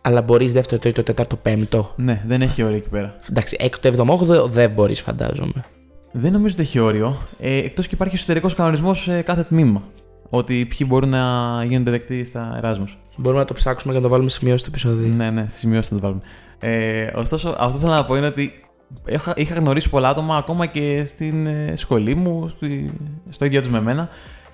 Αλλά 0.00 0.22
μπορείς 0.22 0.52
δεύτερο, 0.52 0.80
τρίτο, 0.80 1.02
τέταρτο, 1.02 1.36
πέμπτο. 1.36 1.92
Ναι, 1.96 2.22
δεν 2.26 2.42
έχει 2.42 2.62
όριο 2.62 2.76
εκεί 2.76 2.88
πέρα. 2.88 3.18
Εντάξει, 3.30 3.56
έκτο, 3.60 3.88
εβδομόδο 3.88 4.46
δεν 4.46 4.70
μπορείς, 4.70 5.00
φαντάζομαι. 5.00 5.64
Δεν 6.12 6.32
νομίζω 6.32 6.54
ότι 6.54 6.62
έχει 6.62 6.78
όριο. 6.78 7.16
Ε, 7.38 7.56
Εκτός 7.56 7.86
και 7.86 7.94
υπάρχει 7.94 8.14
εσωτερικός 8.14 8.54
κανονισμός 8.54 9.00
σε 9.00 9.22
κάθε 9.22 9.42
τμήμα. 9.42 9.82
Ότι 10.28 10.66
ποιοι 10.66 10.86
μπορούν 10.90 11.08
να 11.08 11.64
γίνονται 11.64 11.90
δεκτοί 11.90 12.24
στα 12.24 12.54
Εράσμου. 12.56 12.88
Μπορούμε 13.16 13.40
να 13.40 13.46
το 13.46 13.54
ψάξουμε 13.54 13.92
και 13.92 13.98
να 13.98 14.04
το 14.04 14.10
βάλουμε 14.10 14.30
σημειώσει 14.30 14.58
στο 14.58 14.68
επεισόδιο. 14.70 15.14
Ναι, 15.14 15.30
ναι, 15.30 15.44
στη 15.48 15.58
σημειώσει 15.58 15.94
να 15.94 16.00
το 16.00 16.06
βάλουμε. 16.06 16.22
Ε, 16.58 17.10
ωστόσο, 17.14 17.48
αυτό 17.58 17.72
που 17.76 17.80
θέλω 17.80 17.92
να 17.92 18.04
πω 18.04 18.16
είναι 18.16 18.26
ότι 18.26 18.63
είχα, 19.06 19.32
είχα 19.36 19.54
γνωρίσει 19.54 19.90
πολλά 19.90 20.08
άτομα 20.08 20.36
ακόμα 20.36 20.66
και 20.66 21.04
στην 21.04 21.46
ε, 21.46 21.72
σχολή 21.76 22.14
μου, 22.14 22.48
στη, 22.48 22.92
στο 23.28 23.44
ίδιο 23.44 23.60
τους 23.60 23.70
με 23.70 23.80
μένα, 23.80 24.08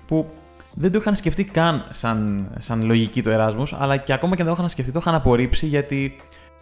που 0.07 0.29
δεν 0.73 0.91
το 0.91 0.97
είχαν 0.97 1.15
σκεφτεί 1.15 1.43
καν 1.43 1.85
σαν, 1.89 2.49
σαν 2.59 2.83
λογική 2.83 3.21
το 3.21 3.29
Εράσμου, 3.29 3.63
αλλά 3.71 3.97
και 3.97 4.13
ακόμα 4.13 4.35
και 4.35 4.43
δεν 4.43 4.51
το 4.51 4.57
είχαν 4.57 4.69
σκεφτεί, 4.69 4.91
το 4.91 4.99
είχαν 5.01 5.15
απορρίψει 5.15 5.65
γιατί 5.65 6.15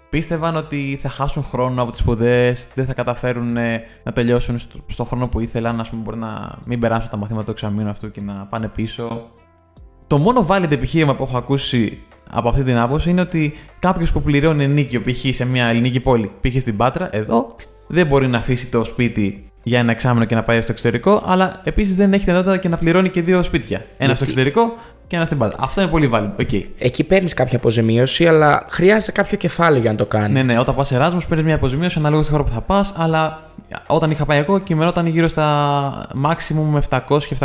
πίστευαν 0.10 0.56
ότι 0.56 1.00
θα 1.02 1.10
χάσουν 1.10 1.44
χρόνο 1.44 1.82
από 1.82 1.92
τις 1.92 2.00
σπουδές, 2.00 2.68
δεν 2.76 2.86
θα 2.86 2.94
καταφέρουν 2.94 3.58
ε, 3.58 3.84
να 4.04 4.12
τελειώσουν 4.12 4.60
στο, 4.60 4.80
στο 4.88 5.04
χρόνο 5.04 5.28
που 5.28 5.40
ήθελαν, 5.40 5.80
ας 5.80 5.90
πούμε, 5.90 6.02
μπορεί 6.02 6.18
να 6.18 6.58
μην 6.66 6.80
περάσουν 6.80 7.10
τα 7.10 7.18
μαθήματα 7.18 7.46
του 7.46 7.52
εξαμήνου 7.52 7.90
αυτού 7.90 8.12
και 8.12 8.22
να 8.22 8.46
πάνε 8.50 8.68
πίσω. 8.68 9.30
Το 10.08 10.18
μόνο 10.18 10.46
valid 10.50 10.72
επιχείρημα 10.72 11.16
που 11.16 11.24
έχω 11.24 11.38
ακούσει 11.38 12.04
από 12.32 12.50
αυτή 12.50 12.64
την 12.64 12.78
άποψη 12.78 13.10
είναι 13.10 13.22
ότι 13.22 13.58
κάποιος 13.80 14.12
που 14.12 14.22
πληρώνει 14.22 14.64
ενίκιο 14.64 15.02
π.χ. 15.02 15.36
σε 15.36 15.46
μια 15.46 15.66
ελληνική 15.66 16.00
πόλη, 16.00 16.32
π.χ. 16.42 16.60
στην 16.60 16.78
Πάτρα, 16.78 17.10
εδώ, 17.12 17.56
δεν 17.88 18.08
μπορεί 18.08 18.28
να 18.28 18.38
αφήσει 18.38 18.72
το 18.72 18.84
σπίτι 18.84 19.50
για 19.64 19.80
ένα 19.80 19.92
εξάμεινο 19.92 20.26
και 20.26 20.36
να 20.36 20.44
πάει 20.44 20.62
στο 20.62 20.72
εξωτερικό, 20.72 21.24
αλλά 21.26 21.62
επίσης 21.64 21.96
δεν 21.96 22.14
έχει 22.14 22.24
δυνατότητα 22.24 22.58
και 22.58 22.70
να 22.70 22.78
πληρώνει 22.78 23.10
και 23.10 23.22
δύο 23.22 23.44
σπίτια. 23.44 23.86
Ένα 23.98 24.16
στο 24.16 24.24
εξωτερικό 24.24 24.78
και 25.08 25.16
ένα 25.16 25.26
στην 25.26 25.38
Πάτρα. 25.38 25.58
Αυτό 25.60 25.82
είναι 25.82 25.90
πολύ 25.90 26.10
valid. 26.14 26.30
Okay. 26.42 26.64
Εκεί 26.78 27.04
παίρνεις 27.04 27.34
κάποια 27.34 27.58
αποζημίωση, 27.58 28.28
αλλά 28.28 28.66
χρειάζεται 28.70 29.12
κάποιο 29.12 29.38
κεφάλαιο 29.38 29.82
για 29.82 29.92
να 29.92 29.98
το 29.98 30.06
κάνεις. 30.06 30.32
Ναι, 30.32 30.44
ναι, 30.44 30.60
όταν 30.60 30.76
πας 30.76 30.92
Εράσμου 30.92 31.20
παίρνεις 31.30 31.46
μια 31.46 31.56
αποζημίωση 31.56 32.00
ανάλογα 32.00 32.22
στη 32.22 32.32
χώρα 32.32 32.44
που 32.44 32.50
θα 32.50 32.62
πας, 32.62 32.94
αλλά 32.98 33.42
όταν 33.88 34.12
είχα 34.12 34.26
πάει 34.26 34.40
εγώ 34.40 34.60
κειμενόταν 34.60 35.06
γύρω 35.06 35.28
στα 35.28 36.08
maximum 36.26 36.64
με 36.72 36.82
700 36.90 37.24
και 37.24 37.36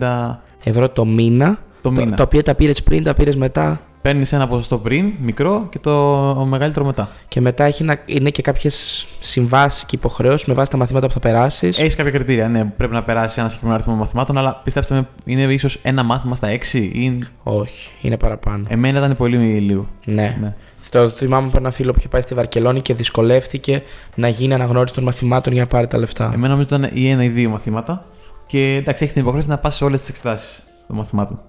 750 0.00 0.38
ευρώ 0.64 0.88
το 0.88 1.04
μήνα. 1.04 1.58
Το 1.80 1.90
μήνα. 1.90 2.16
Τα 2.16 2.22
οποία 2.22 2.42
τα 2.42 2.54
πήρες 2.54 2.82
πριν, 2.82 3.02
τα 3.02 3.14
πήρες 3.14 3.36
μετά. 3.36 3.80
Παίρνεις 4.04 4.32
ένα 4.32 4.48
ποσοστό 4.48 4.78
πριν, 4.78 5.12
μικρό, 5.20 5.66
και 5.70 5.78
το 5.78 6.46
μεγαλύτερο 6.48 6.84
μετά. 6.84 7.08
Και 7.28 7.40
μετά 7.40 7.64
έχει 7.64 7.84
να, 7.84 7.98
είναι 8.06 8.30
και 8.30 8.42
κάποιες 8.42 9.06
συμβάσεις 9.20 9.84
και 9.84 9.96
υποχρεώσεις 9.96 10.46
με 10.46 10.54
βάση 10.54 10.70
τα 10.70 10.76
μαθήματα 10.76 11.06
που 11.06 11.12
θα 11.12 11.20
περάσεις. 11.20 11.78
Έχεις 11.78 11.94
κάποια 11.94 12.10
κριτήρια, 12.10 12.48
ναι. 12.48 12.64
Πρέπει 12.64 12.92
να 12.92 13.02
περάσει 13.02 13.40
ένα 13.40 13.48
συγκεκριμένο 13.48 13.74
αριθμό 13.74 13.94
μαθημάτων, 13.94 14.38
αλλά 14.38 14.60
πιστέψτε 14.64 14.94
με, 14.94 15.06
είναι 15.24 15.42
ίσως 15.52 15.78
ένα 15.82 16.02
μάθημα 16.02 16.34
στα 16.34 16.48
έξι 16.48 16.78
ή. 16.78 17.18
Όχι, 17.42 17.90
είναι 18.00 18.16
παραπάνω. 18.16 18.64
Εμένα 18.68 18.98
ήταν 18.98 19.16
πολύ 19.16 19.36
λίγο. 19.36 19.88
Ναι. 20.04 20.36
ναι. 20.40 20.54
Το 20.90 21.08
θυμάμαι 21.08 21.46
από 21.46 21.58
ένα 21.58 21.70
φίλο 21.70 21.92
που 21.92 21.98
είχε 21.98 22.08
πάει 22.08 22.20
στη 22.20 22.34
Βαρκελόνη 22.34 22.80
και 22.80 22.94
δυσκολεύτηκε 22.94 23.82
να 24.14 24.28
γίνει 24.28 24.54
αναγνώριση 24.54 24.94
των 24.94 25.04
μαθημάτων 25.04 25.52
για 25.52 25.62
να 25.62 25.68
πάρει 25.68 25.86
τα 25.86 25.98
λεφτά. 25.98 26.30
Εμένα 26.34 26.48
νομίζω 26.48 26.68
ήταν 26.76 26.90
ή 26.92 27.08
ένα 27.08 27.24
ή 27.24 27.28
δύο 27.28 27.50
μαθήματα. 27.50 28.06
Και 28.46 28.74
εντάξει, 28.74 29.02
έχεις 29.02 29.12
την 29.12 29.22
υποχρέωση 29.22 29.48
να 29.48 29.58
πας 29.58 29.74
σε 29.74 29.84
όλες 29.84 30.00
τις 30.00 30.08
εξετάσεις 30.08 30.62
των 30.86 30.96
μαθημάτων. 30.96 31.40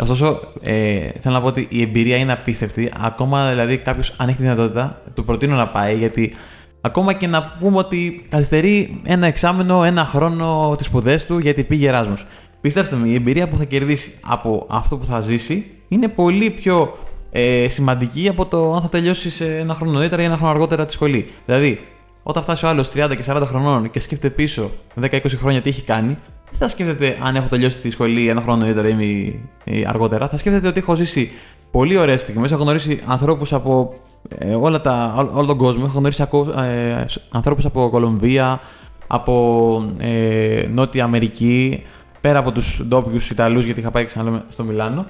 Ωστόσο, 0.00 0.40
ε, 0.60 1.08
θέλω 1.20 1.34
να 1.34 1.40
πω 1.40 1.46
ότι 1.46 1.66
η 1.70 1.82
εμπειρία 1.82 2.16
είναι 2.16 2.32
απίστευτη. 2.32 2.92
Ακόμα 3.00 3.48
δηλαδή 3.50 3.76
κάποιος, 3.76 4.14
αν 4.16 4.28
έχει 4.28 4.36
τη 4.36 4.42
δυνατότητα, 4.42 5.02
του 5.14 5.24
προτείνω 5.24 5.56
να 5.56 5.68
πάει 5.68 5.96
γιατί 5.96 6.32
ακόμα 6.80 7.12
και 7.12 7.26
να 7.26 7.56
πούμε 7.60 7.76
ότι 7.76 8.26
καθυστερεί 8.28 9.00
ένα 9.04 9.26
εξάμενο, 9.26 9.84
ένα 9.84 10.04
χρόνο 10.04 10.74
τις 10.76 10.86
σπουδές 10.86 11.26
του 11.26 11.38
γιατί 11.38 11.64
πήγε 11.64 11.88
Εράσμο. 11.88 12.14
Πιστέψτε 12.60 12.96
με, 12.96 13.08
η 13.08 13.14
εμπειρία 13.14 13.48
που 13.48 13.56
θα 13.56 13.64
κερδίσει 13.64 14.12
από 14.24 14.66
αυτό 14.70 14.96
που 14.96 15.04
θα 15.04 15.20
ζήσει 15.20 15.70
είναι 15.88 16.08
πολύ 16.08 16.50
πιο 16.50 16.98
ε, 17.30 17.68
σημαντική 17.68 18.28
από 18.28 18.46
το 18.46 18.74
αν 18.74 18.82
θα 18.82 18.88
τελειώσει 18.88 19.30
σε 19.30 19.58
ένα 19.58 19.74
χρόνο 19.74 19.92
νωρίτερα 19.92 20.22
ή 20.22 20.24
ένα 20.24 20.36
χρόνο 20.36 20.50
αργότερα 20.50 20.86
τη 20.86 20.92
σχολή. 20.92 21.30
Δηλαδή, 21.46 21.80
όταν 22.22 22.42
φτάσει 22.42 22.64
ο 22.66 22.68
άλλος 22.68 22.88
30 22.88 22.92
και 22.92 23.24
40 23.26 23.42
χρονών 23.44 23.90
και 23.90 24.00
σκέφτεται 24.00 24.34
πίσω 24.34 24.70
10-20 25.00 25.20
χρόνια 25.36 25.60
τι 25.60 25.68
έχει 25.68 25.82
κάνει, 25.82 26.18
δεν 26.50 26.58
θα 26.58 26.68
σκέφτεται 26.68 27.16
αν 27.22 27.36
έχω 27.36 27.48
τελειώσει 27.48 27.80
τη 27.80 27.90
σχολή 27.90 28.28
ένα 28.28 28.40
χρόνο 28.40 28.58
νωρίτερα 28.60 28.88
ή, 28.88 29.84
αργότερα. 29.86 30.28
Θα 30.28 30.36
σκέφτεται 30.36 30.68
ότι 30.68 30.78
έχω 30.78 30.94
ζήσει 30.94 31.30
πολύ 31.70 31.98
ωραίες 31.98 32.20
στιγμές. 32.20 32.52
Έχω 32.52 32.62
γνωρίσει 32.62 33.00
ανθρώπους 33.06 33.52
από 33.52 33.94
ε, 34.28 34.54
όλα 34.54 34.80
τα, 34.80 35.14
όλο 35.32 35.46
τον 35.46 35.56
κόσμο. 35.56 35.84
Έχω 35.86 35.98
γνωρίσει 35.98 36.22
ε, 36.56 37.04
ανθρώπους 37.30 37.64
από 37.64 37.88
Κολομβία, 37.90 38.60
από 39.06 39.84
ε, 39.98 40.66
Νότια 40.72 41.04
Αμερική, 41.04 41.82
πέρα 42.20 42.38
από 42.38 42.52
τους 42.52 42.82
ντόπιους 42.86 43.30
Ιταλούς, 43.30 43.64
γιατί 43.64 43.80
είχα 43.80 43.90
πάει 43.90 44.04
ξανά 44.04 44.44
στο 44.48 44.64
Μιλάνο. 44.64 45.06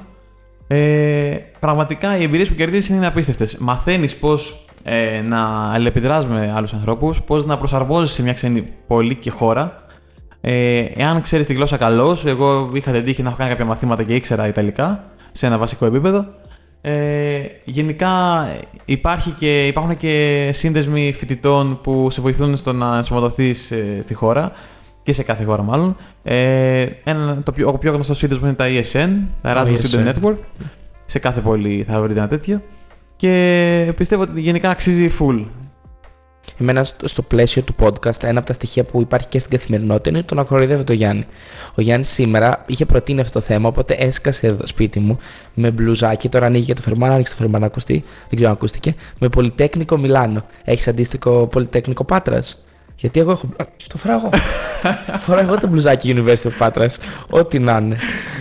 Ε, 0.66 1.36
πραγματικά 1.60 2.16
οι 2.16 2.22
εμπειρίες 2.22 2.48
που 2.48 2.54
κερδίζεις 2.54 2.88
είναι 2.88 3.06
απίστευτες. 3.06 3.56
Μαθαίνεις 3.58 4.16
πώς 4.16 4.64
ε, 4.82 5.20
να 5.20 5.72
αλληλεπιδράς 5.72 6.26
με 6.26 6.52
άλλους 6.56 6.72
ανθρώπους, 6.72 7.22
πώς 7.22 7.46
να 7.46 7.58
προσαρμόζεσαι 7.58 8.14
σε 8.14 8.22
μια 8.22 8.32
ξένη 8.32 8.72
πόλη 8.86 9.14
και 9.14 9.30
χώρα 9.30 9.79
ε, 10.40 10.78
εάν 10.78 11.20
ξέρεις 11.20 11.46
τη 11.46 11.54
γλώσσα 11.54 11.76
καλώς, 11.76 12.24
εγώ 12.26 12.70
είχα 12.74 12.92
την 12.92 13.04
τύχη 13.04 13.22
να 13.22 13.28
έχω 13.28 13.38
κάνει 13.38 13.50
κάποια 13.50 13.64
μαθήματα 13.64 14.02
και 14.02 14.14
ήξερα 14.14 14.46
Ιταλικά 14.46 15.04
σε 15.32 15.46
ένα 15.46 15.58
βασικό 15.58 15.86
επίπεδο. 15.86 16.26
Ε, 16.82 17.40
γενικά 17.64 18.10
υπάρχει 18.84 19.30
και, 19.30 19.66
υπάρχουν 19.66 19.96
και 19.96 20.48
σύνδεσμοι 20.52 21.12
φοιτητών 21.12 21.80
που 21.82 22.10
σε 22.10 22.20
βοηθούν 22.20 22.56
στο 22.56 22.72
να 22.72 22.96
ενσωματωθείς 22.96 23.70
ε, 23.70 23.98
στη 24.02 24.14
χώρα 24.14 24.52
και 25.02 25.12
σε 25.12 25.22
κάθε 25.22 25.44
χώρα 25.44 25.62
μάλλον. 25.62 25.96
Ε, 26.22 26.86
ένα, 27.04 27.42
το 27.44 27.52
πιο, 27.52 27.68
ο 27.68 27.78
πιο 27.78 27.92
γνωστός 27.92 28.18
σύνδεσμος 28.18 28.48
είναι 28.48 28.56
τα 28.56 28.66
ESN, 28.68 29.08
τα 29.42 29.54
Erasmus 29.54 29.78
Student 29.78 30.12
Network. 30.12 30.36
Σε 31.06 31.18
κάθε 31.18 31.40
πόλη 31.40 31.84
θα 31.88 32.00
βρείτε 32.02 32.18
ένα 32.18 32.28
τέτοιο. 32.28 32.62
Και 33.16 33.92
πιστεύω 33.96 34.22
ότι 34.22 34.40
γενικά 34.40 34.70
αξίζει 34.70 35.10
full 35.18 35.44
Εμένα 36.60 36.86
στο 37.04 37.22
πλαίσιο 37.22 37.62
του 37.62 37.74
podcast, 37.80 38.22
ένα 38.22 38.38
από 38.38 38.46
τα 38.46 38.52
στοιχεία 38.52 38.84
που 38.84 39.00
υπάρχει 39.00 39.28
και 39.28 39.38
στην 39.38 39.50
καθημερινότητα 39.50 40.10
είναι 40.10 40.22
το 40.22 40.34
να 40.34 40.44
κοροϊδεύω 40.44 40.84
τον 40.84 40.96
Γιάννη. 40.96 41.26
Ο 41.74 41.80
Γιάννη 41.80 42.04
σήμερα 42.04 42.64
είχε 42.66 42.86
προτείνει 42.86 43.20
αυτό 43.20 43.38
το 43.38 43.44
θέμα, 43.44 43.68
οπότε 43.68 43.94
έσκασε 43.94 44.46
εδώ 44.46 44.66
σπίτι 44.66 45.00
μου 45.00 45.18
με 45.54 45.70
μπλουζάκι. 45.70 46.28
Τώρα 46.28 46.46
ανοίγει 46.46 46.64
και 46.64 46.74
το 46.74 46.82
φερμάνο, 46.82 47.12
άνοιξε 47.12 47.34
το 47.34 47.40
φερμάνο, 47.42 47.66
ακουστεί, 47.66 47.92
δεν 48.02 48.34
ξέρω 48.34 48.48
αν 48.48 48.54
ακούστηκε. 48.54 48.94
Με 49.18 49.28
Πολυτέκνικο 49.28 49.96
Μιλάνο. 49.96 50.44
Έχεις 50.64 50.88
αντίστοιχο 50.88 51.46
Πολυτέκνικο 51.46 52.04
Πάτρας; 52.04 52.64
Γιατί 53.00 53.20
εγώ 53.20 53.30
έχω. 53.30 53.48
Το 53.86 53.96
φοράω 53.96 54.16
εγώ. 54.18 54.30
φοράω 55.26 55.42
εγώ 55.42 55.58
το 55.58 55.66
μπλουζάκι 55.66 56.14
University 56.16 56.50
of 56.50 56.68
Patras. 56.68 56.96
Ό,τι 57.30 57.58
να 57.58 57.76
είναι. 57.76 57.96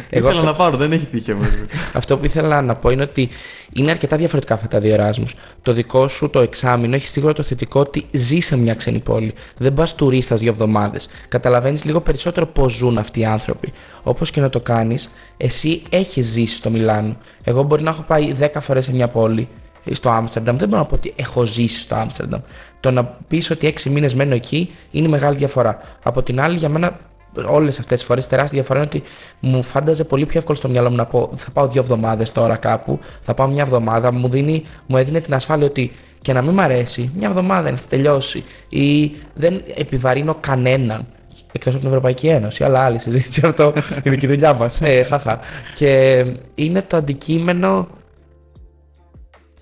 Εγώ 0.09 0.27
αυτό, 0.27 0.43
να 0.43 0.53
πάρω, 0.53 0.77
δεν 0.77 0.91
έχει 0.91 1.05
τύχει 1.05 1.31
όμως. 1.31 1.47
αυτό 1.93 2.17
που 2.17 2.25
ήθελα 2.25 2.61
να 2.61 2.75
πω 2.75 2.89
είναι 2.89 3.01
ότι 3.01 3.29
είναι 3.73 3.91
αρκετά 3.91 4.17
διαφορετικά 4.17 4.53
αυτά 4.53 4.67
τα 4.67 4.79
δύο 4.79 4.93
Εράσμους. 4.93 5.35
Το 5.61 5.73
δικό 5.73 6.07
σου 6.07 6.29
το 6.29 6.39
εξάμεινο 6.39 6.95
έχει 6.95 7.07
σίγουρα 7.07 7.33
το 7.33 7.43
θετικό 7.43 7.79
ότι 7.79 8.05
ζει 8.11 8.39
σε 8.39 8.57
μια 8.57 8.73
ξένη 8.73 8.99
πόλη. 8.99 9.33
Δεν 9.57 9.73
πας 9.73 9.95
τουρίστας 9.95 10.39
δύο 10.39 10.49
εβδομάδες. 10.49 11.09
Καταλαβαίνεις 11.27 11.85
λίγο 11.85 12.01
περισσότερο 12.01 12.45
πώς 12.45 12.73
ζουν 12.73 12.97
αυτοί 12.97 13.19
οι 13.19 13.25
άνθρωποι. 13.25 13.73
Όπως 14.03 14.31
και 14.31 14.41
να 14.41 14.49
το 14.49 14.59
κάνεις, 14.59 15.09
εσύ 15.37 15.81
έχεις 15.89 16.25
ζήσει 16.25 16.55
στο 16.55 16.69
Μιλάνο. 16.69 17.17
Εγώ 17.43 17.63
μπορεί 17.63 17.83
να 17.83 17.89
έχω 17.89 18.01
πάει 18.01 18.33
10 18.39 18.47
φορές 18.59 18.85
σε 18.85 18.91
μια 18.91 19.07
πόλη 19.07 19.47
στο 19.91 20.09
Άμστερνταμ. 20.09 20.57
Δεν 20.57 20.67
μπορώ 20.67 20.81
να 20.81 20.87
πω 20.87 20.95
ότι 20.95 21.13
έχω 21.15 21.45
ζήσει 21.45 21.79
στο 21.79 21.95
Άμστερνταμ. 21.95 22.39
Το 22.79 22.91
να 22.91 23.03
πεις 23.03 23.49
ότι 23.49 23.73
6 23.77 23.83
μήνες 23.89 24.15
μένω 24.15 24.33
εκεί 24.33 24.73
είναι 24.91 25.07
μεγάλη 25.07 25.37
διαφορά. 25.37 25.81
Από 26.03 26.23
την 26.23 26.41
άλλη, 26.41 26.57
για 26.57 26.69
μένα 26.69 26.99
όλες 27.47 27.79
αυτές 27.79 27.97
τις 27.97 28.07
φορές 28.07 28.27
τεράστια 28.27 28.57
διαφορά 28.57 28.79
είναι 28.79 28.89
ότι 28.93 29.03
μου 29.39 29.63
φάνταζε 29.63 30.03
πολύ 30.03 30.25
πιο 30.25 30.39
εύκολο 30.39 30.57
στο 30.57 30.69
μυαλό 30.69 30.89
μου 30.89 30.95
να 30.95 31.05
πω 31.05 31.31
θα 31.35 31.51
πάω 31.51 31.67
δύο 31.67 31.81
εβδομάδες 31.81 32.31
τώρα 32.31 32.55
κάπου, 32.55 32.99
θα 33.21 33.33
πάω 33.33 33.47
μια 33.47 33.63
εβδομάδα. 33.63 34.13
Μου, 34.13 34.29
δίνει, 34.29 34.63
μου 34.85 34.97
έδινε 34.97 35.19
την 35.19 35.33
ασφάλεια 35.33 35.65
ότι 35.65 35.91
και 36.21 36.33
να 36.33 36.41
μην 36.41 36.53
μ' 36.53 36.59
αρέσει, 36.59 37.11
μια 37.15 37.27
εβδομάδα 37.27 37.67
είναι, 37.67 37.77
θα 37.77 37.87
τελειώσει. 37.89 38.43
Ή 38.69 39.11
δεν 39.33 39.61
επιβαρύνω 39.75 40.35
κανέναν 40.39 41.05
εκτός 41.51 41.71
από 41.73 41.81
την 41.81 41.87
Ευρωπαϊκή 41.87 42.27
Ένωση. 42.27 42.63
Αλλά 42.63 42.79
άλλη 42.79 42.99
συζήτηση 42.99 43.45
αυτό 43.45 43.73
είναι 44.03 44.15
και 44.15 44.25
η 44.25 44.29
δουλειά 44.29 44.53
μας. 44.53 44.81
Ε, 44.81 45.03
χαχα. 45.03 45.39
Και 45.75 46.25
είναι 46.55 46.81
το 46.81 46.97
αντικείμενο 46.97 47.87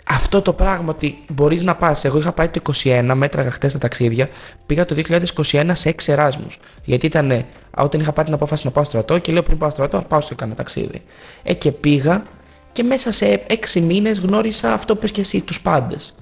αυτό 0.09 0.41
το 0.41 0.53
πράγμα 0.53 0.89
ότι 0.89 1.17
μπορείς 1.27 1.63
να 1.63 1.75
πας. 1.75 2.05
Εγώ 2.05 2.17
είχα 2.17 2.31
πάει 2.31 2.47
το 2.47 2.61
21, 2.83 3.11
μέτραγα 3.13 3.49
χτε 3.49 3.67
τα 3.67 3.77
ταξίδια. 3.77 4.29
Πήγα 4.65 4.85
το 4.85 4.95
2021 5.43 5.71
σε 5.73 5.89
6 5.89 5.93
Εράσμους. 6.05 6.59
Γιατί 6.83 7.05
ήταν 7.05 7.45
όταν 7.77 8.01
είχα 8.01 8.11
πάρει 8.11 8.25
την 8.25 8.35
απόφαση 8.35 8.65
να 8.65 8.71
πάω 8.71 8.83
στρατό 8.83 9.17
και 9.17 9.31
λέω 9.31 9.43
πριν 9.43 9.57
πάω 9.57 9.69
στρατό, 9.69 10.03
πάω 10.07 10.21
σε 10.21 10.35
κανένα 10.35 10.57
ταξίδι. 10.57 11.01
Ε, 11.43 11.53
και 11.53 11.71
πήγα 11.71 12.23
και 12.71 12.83
μέσα 12.83 13.11
σε 13.11 13.45
6 13.73 13.81
μήνες 13.81 14.19
γνώρισα 14.19 14.73
αυτό 14.73 14.95
που 14.95 15.07
και 15.07 15.21
εσύ, 15.21 15.41
τους 15.41 15.61
πάντες. 15.61 16.13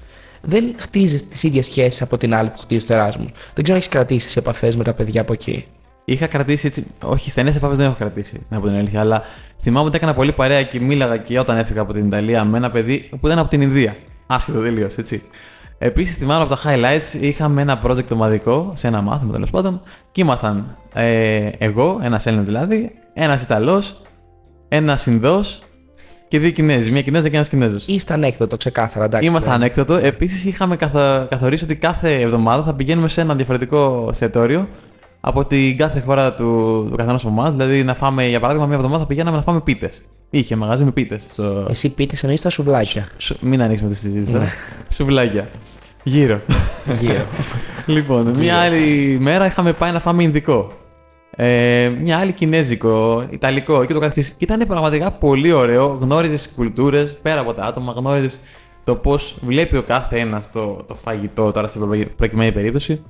Δεν 0.41 0.75
χτίζεις 0.77 1.27
τις 1.27 1.43
ίδιες 1.43 1.65
σχέσεις 1.65 2.01
από 2.01 2.17
την 2.17 2.33
άλλη 2.33 2.49
που 2.49 2.57
χτίζεις 2.57 2.85
το 2.85 2.93
Εράσμους. 2.93 3.31
Δεν 3.53 3.63
ξέρω 3.63 3.71
αν 3.71 3.75
έχεις 3.75 3.87
κρατήσει 3.87 4.35
επαφές 4.37 4.75
με 4.75 4.83
τα 4.83 4.93
παιδιά 4.93 5.21
από 5.21 5.33
εκεί. 5.33 5.65
Είχα 6.05 6.27
κρατήσει 6.27 6.67
έτσι. 6.67 6.85
Όχι, 7.03 7.29
στενές 7.29 7.55
επαφές 7.55 7.77
δεν 7.77 7.85
έχω 7.85 7.95
κρατήσει, 7.95 8.45
να 8.49 8.59
πω 8.59 8.67
την 8.67 8.75
αλήθεια. 8.75 8.99
Αλλά 8.99 9.23
θυμάμαι 9.61 9.87
ότι 9.87 9.95
έκανα 9.95 10.13
πολύ 10.13 10.31
παρέα 10.31 10.63
και 10.63 10.79
μίλαγα 10.79 11.17
και 11.17 11.39
όταν 11.39 11.57
έφυγα 11.57 11.81
από 11.81 11.93
την 11.93 12.05
Ιταλία 12.05 12.43
με 12.43 12.57
ένα 12.57 12.71
παιδί 12.71 13.09
που 13.19 13.27
ήταν 13.27 13.39
από 13.39 13.49
την 13.49 13.61
Ινδία. 13.61 13.95
Άσχετο 14.27 14.59
τελείως, 14.59 14.95
έτσι. 14.95 15.23
Επίσης, 15.77 16.15
θυμάμαι 16.15 16.43
από 16.43 16.55
τα 16.55 16.61
highlights 16.63 17.21
είχαμε 17.21 17.61
ένα 17.61 17.81
project 17.85 18.07
ομαδικό 18.09 18.73
σε 18.75 18.87
ένα 18.87 19.01
μάθημα 19.01 19.31
τέλος 19.31 19.49
πάντων 19.49 19.81
και 20.11 20.21
ήμασταν 20.21 20.77
ε, 20.93 21.49
εγώ, 21.57 21.99
ένας 22.03 22.25
Έλληνας 22.25 22.45
δηλαδή, 22.45 22.91
ένας 23.13 23.41
Ιταλός, 23.41 24.01
ένας 24.67 25.05
Ινδός 25.05 25.63
και 26.27 26.39
δύο 26.39 26.49
Κινέζοι. 26.49 26.91
Μια 26.91 27.01
Κινέζα 27.01 27.29
και 27.29 27.35
ένας 27.35 27.49
Κινέζος. 27.49 27.87
Είστε 27.87 28.13
ανέκδοτο, 28.13 28.57
ξεκάθαρα, 28.57 29.05
εντάξει. 29.05 29.27
Ήμασταν 29.27 29.49
ναι. 29.49 29.55
ανέκδοτο. 29.55 29.93
Επίσης, 29.93 30.45
είχαμε 30.45 30.75
καθο... 30.75 31.27
καθορίσει 31.29 31.63
ότι 31.63 31.75
κάθε 31.75 32.19
εβδομάδα 32.21 32.63
θα 32.63 32.73
πηγαίνουμε 32.73 33.07
σε 33.07 33.21
ένα 33.21 33.35
διαφορετικό 33.35 34.07
εστιατόριο 34.09 34.67
από 35.27 35.45
την 35.45 35.77
κάθε 35.77 35.99
χώρα 35.99 36.33
του, 36.33 36.43
του 36.89 36.95
καθενό 36.95 37.15
από 37.15 37.27
εμάς. 37.27 37.51
Δηλαδή, 37.51 37.83
να 37.83 37.93
φάμε, 37.93 38.27
για 38.27 38.39
παράδειγμα, 38.39 38.67
μια 38.67 38.75
εβδομάδα 38.75 39.01
θα 39.01 39.07
πηγαίναμε 39.07 39.37
να 39.37 39.43
φάμε 39.43 39.61
πίτες. 39.61 40.05
Είχε 40.29 40.55
μαγαζί 40.55 40.83
με 40.83 40.91
πίτες. 40.91 41.25
Στο... 41.29 41.65
Εσύ 41.69 41.93
πίτες 41.93 42.23
εννοείς 42.23 42.41
τα 42.41 42.49
σουβλάκια. 42.49 43.07
Σου... 43.17 43.37
Μην 43.41 43.61
ανοίξουμε 43.61 43.89
τη 43.89 43.95
συζήτηση 43.95 44.31
τώρα. 44.31 44.47
Σουβλάκια. 44.89 45.49
Γύρω. 46.03 46.41
Γύρω. 46.99 47.25
λοιπόν, 47.95 48.31
μια 48.39 48.57
άλλη 48.57 49.17
μέρα 49.19 49.45
είχαμε 49.45 49.73
πάει 49.73 49.91
να 49.91 49.99
φάμε 49.99 50.23
Ινδικό. 50.23 50.71
Ε, 51.35 51.91
μια 52.01 52.17
άλλη 52.17 52.31
Κινέζικο, 52.31 53.25
Ιταλικό 53.29 53.85
και 53.85 53.93
το 53.93 53.99
καθεξή. 53.99 54.31
Και 54.31 54.43
ήταν 54.43 54.63
πραγματικά 54.67 55.11
πολύ 55.11 55.51
ωραίο. 55.51 55.97
Γνώριζες 56.01 56.53
κουλτούρες 56.55 57.17
πέρα 57.21 57.39
από 57.39 57.53
τα 57.53 57.63
άτομα, 57.63 57.93
γνώριζες 57.95 58.39
το 58.83 58.95
πώς 58.95 59.37
βλέπει 59.41 59.77
ο 59.77 59.83
κάθε 59.83 60.19
ένας 60.19 60.51
το, 60.51 60.83
το 60.87 60.95
φαγητό 60.95 61.51
τώρα 61.51 61.67
στην 61.67 62.09
προκειμένη 62.15 62.51
περίπτωση. 62.51 63.03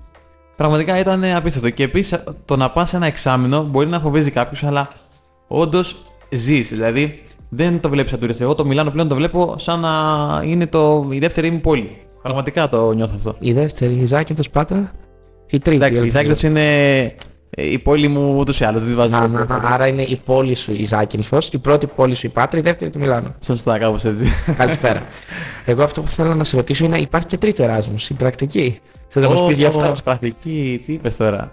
Πραγματικά 0.55 0.99
ήταν 0.99 1.23
απίστευτο. 1.23 1.69
Και 1.69 1.83
επίσης 1.83 2.23
το 2.45 2.55
να 2.55 2.71
πας 2.71 2.93
ένα 2.93 3.05
εξάμεινο 3.05 3.63
μπορεί 3.63 3.87
να 3.87 3.99
φοβίζει 3.99 4.31
κάποιους, 4.31 4.63
αλλά 4.63 4.87
όντως 5.47 6.03
ζεις. 6.29 6.69
Δηλαδή 6.69 7.23
δεν 7.49 7.79
το 7.79 7.89
βλέπεις 7.89 8.11
σαν 8.11 8.19
τουριστή. 8.19 8.43
Εγώ 8.43 8.55
το 8.55 8.65
Μιλάνο 8.65 8.91
πλέον 8.91 9.07
το 9.07 9.15
βλέπω 9.15 9.55
σαν 9.57 9.79
να 9.79 9.91
είναι 10.43 10.67
το, 10.67 11.07
η 11.11 11.19
δεύτερη 11.19 11.51
μου 11.51 11.61
πόλη. 11.61 11.97
Πραγματικά 12.21 12.69
το 12.69 12.91
νιώθω 12.91 13.13
αυτό. 13.15 13.35
Η 13.39 13.53
δεύτερη, 13.53 13.93
η 13.93 14.05
Ζάκυνθος 14.05 14.49
Πάτρα. 14.49 14.91
Η 15.47 15.59
τρίτη. 15.59 15.75
Εντάξει, 15.75 16.05
η 16.05 16.09
Ζάκυνθος 16.09 16.43
είναι 16.43 17.15
η 17.55 17.79
πόλη 17.79 18.07
μου 18.07 18.35
ούτως 18.37 18.59
ή 18.59 18.63
άλλως. 18.63 18.81
Δεν 18.81 18.89
τη 18.89 18.95
βάζω. 18.95 19.15
Α, 19.15 19.59
άρα 19.63 19.87
είναι 19.87 20.01
η 20.01 20.21
πόλη 20.25 20.55
σου 20.55 20.73
η 20.73 20.85
Ζάκυνθο, 20.85 21.37
η 21.51 21.57
πρώτη 21.57 21.87
πόλη 21.87 22.15
σου 22.15 22.25
η 22.25 22.29
Πάτρα, 22.29 22.59
η 22.59 22.61
δεύτερη 22.61 22.91
το 22.91 22.99
Μιλάνο. 22.99 23.35
Σωστά, 23.39 23.77
κάπως 23.77 24.05
έτσι. 24.05 24.25
Καλησπέρα. 24.57 25.03
Εγώ 25.65 25.83
αυτό 25.83 26.01
που 26.01 26.07
θέλω 26.07 26.35
να 26.35 26.43
σε 26.43 26.55
ρωτήσω 26.55 26.85
είναι: 26.85 26.97
υπάρχει 26.97 27.27
και 27.27 27.37
τρίτο 27.37 27.63
Εράσμος, 27.63 28.09
η 28.09 28.13
πρακτική. 28.13 28.79
Θέλω 29.07 29.27
να 29.27 29.33
μας 29.33 29.47
πεις 29.47 29.57
γι' 29.57 29.65
αυτό. 29.65 29.95
Πρακτική, 30.03 30.83
τι 30.85 30.93
είπες 30.93 31.15
τώρα. 31.15 31.51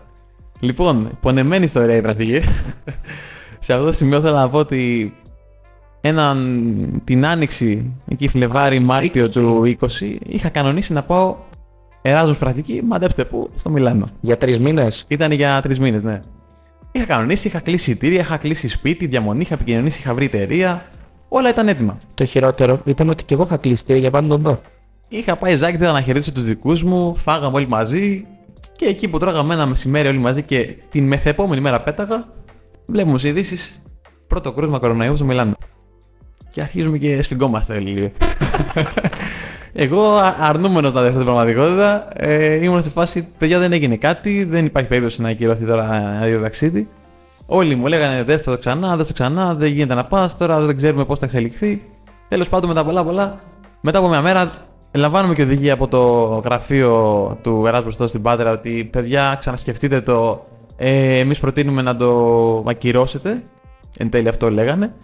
Λοιπόν, 0.61 1.19
πονεμένη 1.21 1.65
ιστορία 1.65 1.97
η 1.97 2.01
πρακτική. 2.01 2.41
Σε 3.59 3.73
αυτό 3.73 3.85
το 3.85 3.93
σημείο 3.93 4.21
θέλω 4.21 4.37
να 4.37 4.49
πω 4.49 4.59
ότι 4.59 5.15
έναν, 6.01 7.01
την 7.05 7.27
άνοιξη, 7.27 7.93
εκεί 8.09 8.29
Φλεβάρι, 8.29 8.79
Μάρτιο 8.79 9.29
του 9.29 9.77
20, 9.81 9.87
είχα 10.27 10.49
κανονίσει 10.49 10.93
να 10.93 11.03
πάω 11.03 11.37
Εράσμος 12.03 12.38
πρακτική, 12.38 12.83
μαντέψτε 12.85 13.25
πού, 13.25 13.51
στο 13.55 13.71
Μιλάνο. 13.71 14.09
Για 14.21 14.37
τρεις 14.37 14.59
μήνες. 14.59 15.05
Ήταν 15.09 15.33
για 15.33 15.61
τρεις 15.62 15.81
μήνες, 15.81 16.03
ναι. 16.03 16.21
Είχα 16.93 17.05
κανονίσει, 17.07 17.49
είχα 17.49 17.61
κλείσει 17.61 17.91
εισιτήρια, 17.91 18.21
είχα 18.21 18.37
κλείσει 18.37 18.69
σπίτι, 18.69 19.07
διαμονή, 19.07 19.41
είχα 19.41 19.55
επικοινωνήσει, 19.55 20.01
είχα 20.01 20.15
βρει 20.15 20.25
εταιρεία. 20.25 20.87
Όλα 21.29 21.49
ήταν 21.49 21.69
έτοιμα. 21.69 21.99
Το 22.15 22.25
χειρότερο 22.25 22.81
ήταν 22.85 23.09
ότι 23.09 23.25
και 23.25 23.35
εγώ 23.35 23.43
είχα 23.43 23.57
κλείσει 23.57 23.75
εισιτήρια 23.75 24.01
για 24.01 24.11
πάντα 24.11 24.29
τον 24.29 24.43
δω. 24.43 24.61
Είχα 25.09 25.37
πάει 25.37 25.57
ζάκι, 25.57 25.75
ήθελα 25.75 25.93
να 25.93 26.01
χαιρετήσω 26.01 26.33
τους 26.33 26.45
δικούς 26.45 26.83
μου, 26.83 27.15
φάγαμε 27.15 27.57
όλοι 27.57 27.69
μαζί. 27.69 28.27
Και 28.73 28.87
εκεί 28.87 29.09
που 29.09 29.19
τρώγαμε 29.19 29.55
ένα 29.55 29.67
μεσημέρι 29.67 30.09
όλοι 30.09 30.19
μαζί 30.19 30.43
και 30.43 30.77
την 30.91 31.07
μεθεπόμενη 31.07 31.61
μέρα 31.61 31.83
πέταγα, 31.83 32.29
βλέπουμε 32.87 33.19
στι 33.19 33.29
ειδήσεις 33.29 33.83
πρώτο 34.27 34.53
κρούσμα 34.53 34.79
κορονοϊού 34.79 35.17
στο 35.17 35.25
Μιλάνο. 35.25 35.55
Και 36.53 36.61
αρχίζουμε 36.61 36.99
και 36.99 37.23
σφιγγόμαστε 37.23 37.79
λίγο. 37.79 38.11
Εγώ 39.73 40.03
αρνούμενος 40.41 40.93
να 40.93 41.01
δεχτώ 41.01 41.17
την 41.17 41.27
πραγματικότητα. 41.27 42.09
Ε, 42.17 42.65
ήμουν 42.65 42.83
σε 42.83 42.91
φάση, 42.91 43.29
παιδιά 43.38 43.59
δεν 43.59 43.73
έγινε 43.73 43.97
κάτι, 43.97 44.45
δεν 44.45 44.65
υπάρχει 44.65 44.88
περίπτωση 44.88 45.23
να 45.23 45.29
ακυρωθεί 45.29 45.65
τώρα 45.65 45.95
ένα 45.95 46.21
δύο 46.27 46.41
ταξίδι. 46.41 46.88
Όλοι 47.47 47.75
μου 47.75 47.87
λέγανε 47.87 48.23
δες 48.23 48.43
το 48.43 48.59
ξανά, 48.59 48.97
δες 48.97 49.07
το 49.07 49.12
ξανά, 49.12 49.55
δεν 49.55 49.73
γίνεται 49.73 49.95
να 49.95 50.05
πας, 50.05 50.37
τώρα 50.37 50.61
δεν 50.61 50.77
ξέρουμε 50.77 51.05
πώς 51.05 51.19
θα 51.19 51.25
εξελιχθεί. 51.25 51.83
Τέλος 52.29 52.49
πάντων 52.49 52.69
μετά 52.69 52.85
πολλά 52.85 53.05
πολλά. 53.05 53.41
Μετά 53.81 53.99
από 53.99 54.09
μια 54.09 54.21
μέρα 54.21 54.53
λαμβάνουμε 54.93 55.35
και 55.35 55.43
οδηγία 55.43 55.73
από 55.73 55.88
το 55.88 56.01
γραφείο 56.45 57.38
του 57.43 57.67
Εράσμου 57.67 58.07
στην 58.07 58.23
Πάτρα 58.23 58.51
ότι 58.51 58.88
παιδιά 58.93 59.37
ξανασκεφτείτε 59.38 60.01
το. 60.01 60.47
Ε, 60.77 61.19
Εμείς 61.19 61.38
προτείνουμε 61.38 61.83
να 61.83 61.97
το 61.97 62.65
ακυρώσετε. 62.69 63.43
Εν 63.99 64.11
τέλει 64.11 64.29
αυτό 64.29 64.51
λέγανε. 64.51 64.95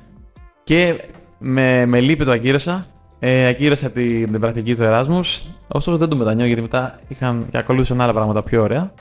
Και 0.65 1.01
με, 1.39 1.87
με 1.87 2.01
λύπη 2.01 2.25
το 2.25 2.31
ακύρωσα. 2.31 2.87
Ε, 3.19 3.47
ακύρωσα 3.47 3.91
την, 3.91 4.31
την 4.31 4.41
πρακτική 4.41 4.75
του 4.75 4.83
Εράσμους. 4.83 5.43
Ωστόσο 5.69 5.97
δεν 5.97 6.09
το 6.09 6.17
μετανιώ 6.17 6.47
γιατί 6.47 6.61
μετά 6.61 6.99
είχαν 7.09 7.47
και 7.51 7.59
ακολούθησαν 7.59 8.01
άλλα 8.01 8.13
πράγματα 8.13 8.43
πιο 8.43 8.63
ωραία. 8.63 8.93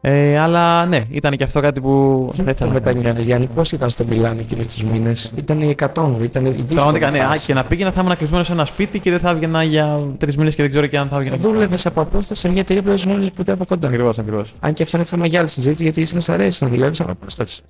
Ε, 0.00 0.38
αλλά 0.38 0.86
ναι, 0.86 1.00
ήταν 1.10 1.32
και 1.32 1.44
αυτό 1.44 1.60
κάτι 1.60 1.80
που. 1.80 2.28
Δεν 2.32 2.54
θα 2.54 2.66
μετανιώνεις, 2.66 3.24
Γιάννη; 3.24 3.48
Πώς 3.54 3.72
ήταν 3.72 3.90
στο 3.90 4.04
Μιλάνο 4.04 4.40
εκείνους 4.40 4.66
τους 4.66 4.84
μήνες; 4.84 5.32
Ήταν 5.36 5.60
η 5.60 5.74
100, 5.78 5.86
ήταν 6.22 6.46
η 6.46 6.50
δύσκολη. 6.50 6.74
Πραγματικά 6.74 7.10
ναι, 7.10 7.18
α, 7.18 7.36
και 7.46 7.54
να 7.54 7.64
πήγαινα 7.64 7.92
θα 7.92 8.00
ήμουν 8.00 8.16
κλεισμένος 8.16 8.46
σε 8.46 8.52
ένα 8.52 8.64
σπίτι 8.64 9.00
και 9.00 9.10
δεν 9.10 9.20
θα 9.20 9.30
έβγαινα 9.30 9.62
για 9.62 10.00
τρεις 10.18 10.36
μήνες 10.36 10.54
και 10.54 10.62
δεν 10.62 10.70
ξέρω 10.70 10.86
και 10.86 10.98
αν 10.98 11.08
θα 11.08 11.16
έβγαινα. 11.16 11.36
Δούλευες 11.36 11.86
από 11.86 12.00
απόσταση 12.00 12.40
σε 12.40 12.48
μια 12.48 12.60
εταιρεία 12.60 12.82
που 12.82 12.88
δεν 12.88 12.98
γνώριζε 13.04 13.30
ποτέ 13.30 13.52
από 13.52 13.64
κοντά. 13.64 13.88
Ακριβώς, 13.88 14.18
ακριβώς. 14.18 14.54
Αν 14.60 14.72
και 14.72 14.82
αυτό 14.82 14.96
είναι 14.96 15.06
θέμα 15.06 15.26
για 15.26 15.38
άλλη 15.38 15.48
συζήτηση, 15.48 15.82
γιατί 15.82 16.02
εσύ 16.02 16.20
σ' 16.20 16.28
αρέσει 16.28 16.64
να 16.64 16.70
δουλεύεις 16.70 17.00
από 17.00 17.10
απόσταση. 17.10 17.62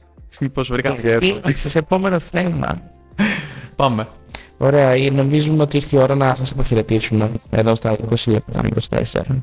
Πώ 0.53 0.63
βρήκα 0.63 0.97
σε 1.55 1.79
επόμενο 1.79 2.19
θέμα. 2.19 2.83
Πάμε. 3.77 4.09
Ωραία, 4.59 5.11
νομίζουμε 5.13 5.63
ότι 5.63 5.77
ήρθε 5.77 5.97
η 5.97 6.01
ώρα 6.01 6.15
να 6.15 6.35
σας 6.35 6.53
αποχαιρετήσουμε 6.53 7.31
εδώ 7.51 7.75
στα 7.75 7.97
20 8.25 8.37
24. 8.89 9.43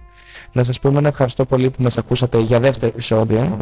Να 0.53 0.63
σας 0.63 0.79
πούμε 0.79 0.97
ένα 0.97 1.07
ευχαριστώ 1.07 1.45
πολύ 1.45 1.69
που 1.69 1.83
μας 1.83 1.97
ακούσατε 1.97 2.39
για 2.39 2.59
δεύτερο 2.59 2.91
επεισόδιο. 2.93 3.57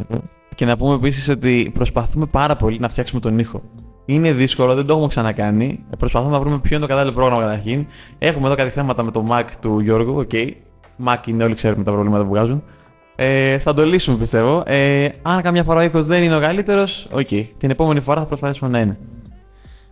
Και 0.56 0.66
να 0.66 0.78
πούμε 0.78 0.96
επίσης 0.96 1.30
ότι 1.30 1.72
προσπαθούμε 1.74 2.26
πάρα 2.26 2.56
πολύ 2.56 2.80
να 2.80 2.90
φτιάξουμε 2.90 3.22
τον 3.22 3.40
ήχο. 3.40 3.62
Είναι 4.06 4.32
δύσκολο, 4.32 4.76
δεν 4.76 4.86
το 4.86 4.94
έχουμε 4.94 5.08
ξανακάνει. 5.08 5.80
Προσπαθούμε 5.98 6.32
να 6.32 6.40
βρούμε 6.40 6.60
ποιο 6.60 6.76
είναι 6.76 6.86
το 6.86 6.92
κατάλληλο 6.92 7.16
πρόγραμμα 7.16 7.42
καταρχήν. 7.42 7.86
Έχουμε 8.18 8.46
εδώ 8.46 8.56
κάτι 8.56 8.70
θέματα 8.70 9.04
με 9.04 9.12
το 9.12 9.26
Mac 9.32 9.44
του 9.62 9.80
Γιώργου, 9.80 10.18
OK. 10.17 10.30
Okay. 10.32 10.50
Mac 11.06 11.28
είναι 11.28 11.44
όλοι 11.44 11.54
ξέρουμε 11.54 11.84
τα 11.84 11.92
προβλήματα 11.92 12.24
που 12.24 12.30
βγάζουν. 12.30 12.64
Ε, 13.16 13.60
θα 13.60 13.74
το 13.74 13.86
λύσουμε 13.86 14.18
πιστεύω. 14.18 14.64
Ε, 14.66 15.08
αν 15.22 15.42
καμιά 15.42 15.64
φορά 15.64 15.80
ο 15.80 15.84
ήχος 15.84 16.06
δεν 16.06 16.24
είναι 16.24 16.36
ο 16.36 16.40
καλύτερος, 16.40 17.08
OK. 17.12 17.28
Okay. 17.32 17.48
Την 17.58 17.70
επόμενη 17.70 18.00
φορά 18.00 18.20
θα 18.20 18.26
προσπαθήσουμε 18.26 18.70
να 18.70 18.80
είναι. 18.80 18.98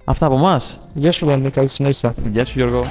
Αυτά 0.09 0.25
από 0.25 0.35
εμάς. 0.35 0.61
Γεια 0.93 1.11
σου, 1.11 1.25
Γιάννη. 1.25 1.49
Καλή 1.49 1.67
συνέχεια. 1.67 2.13
Γεια 2.31 2.45
σου, 2.45 2.53
Γιώργο. 2.59 2.83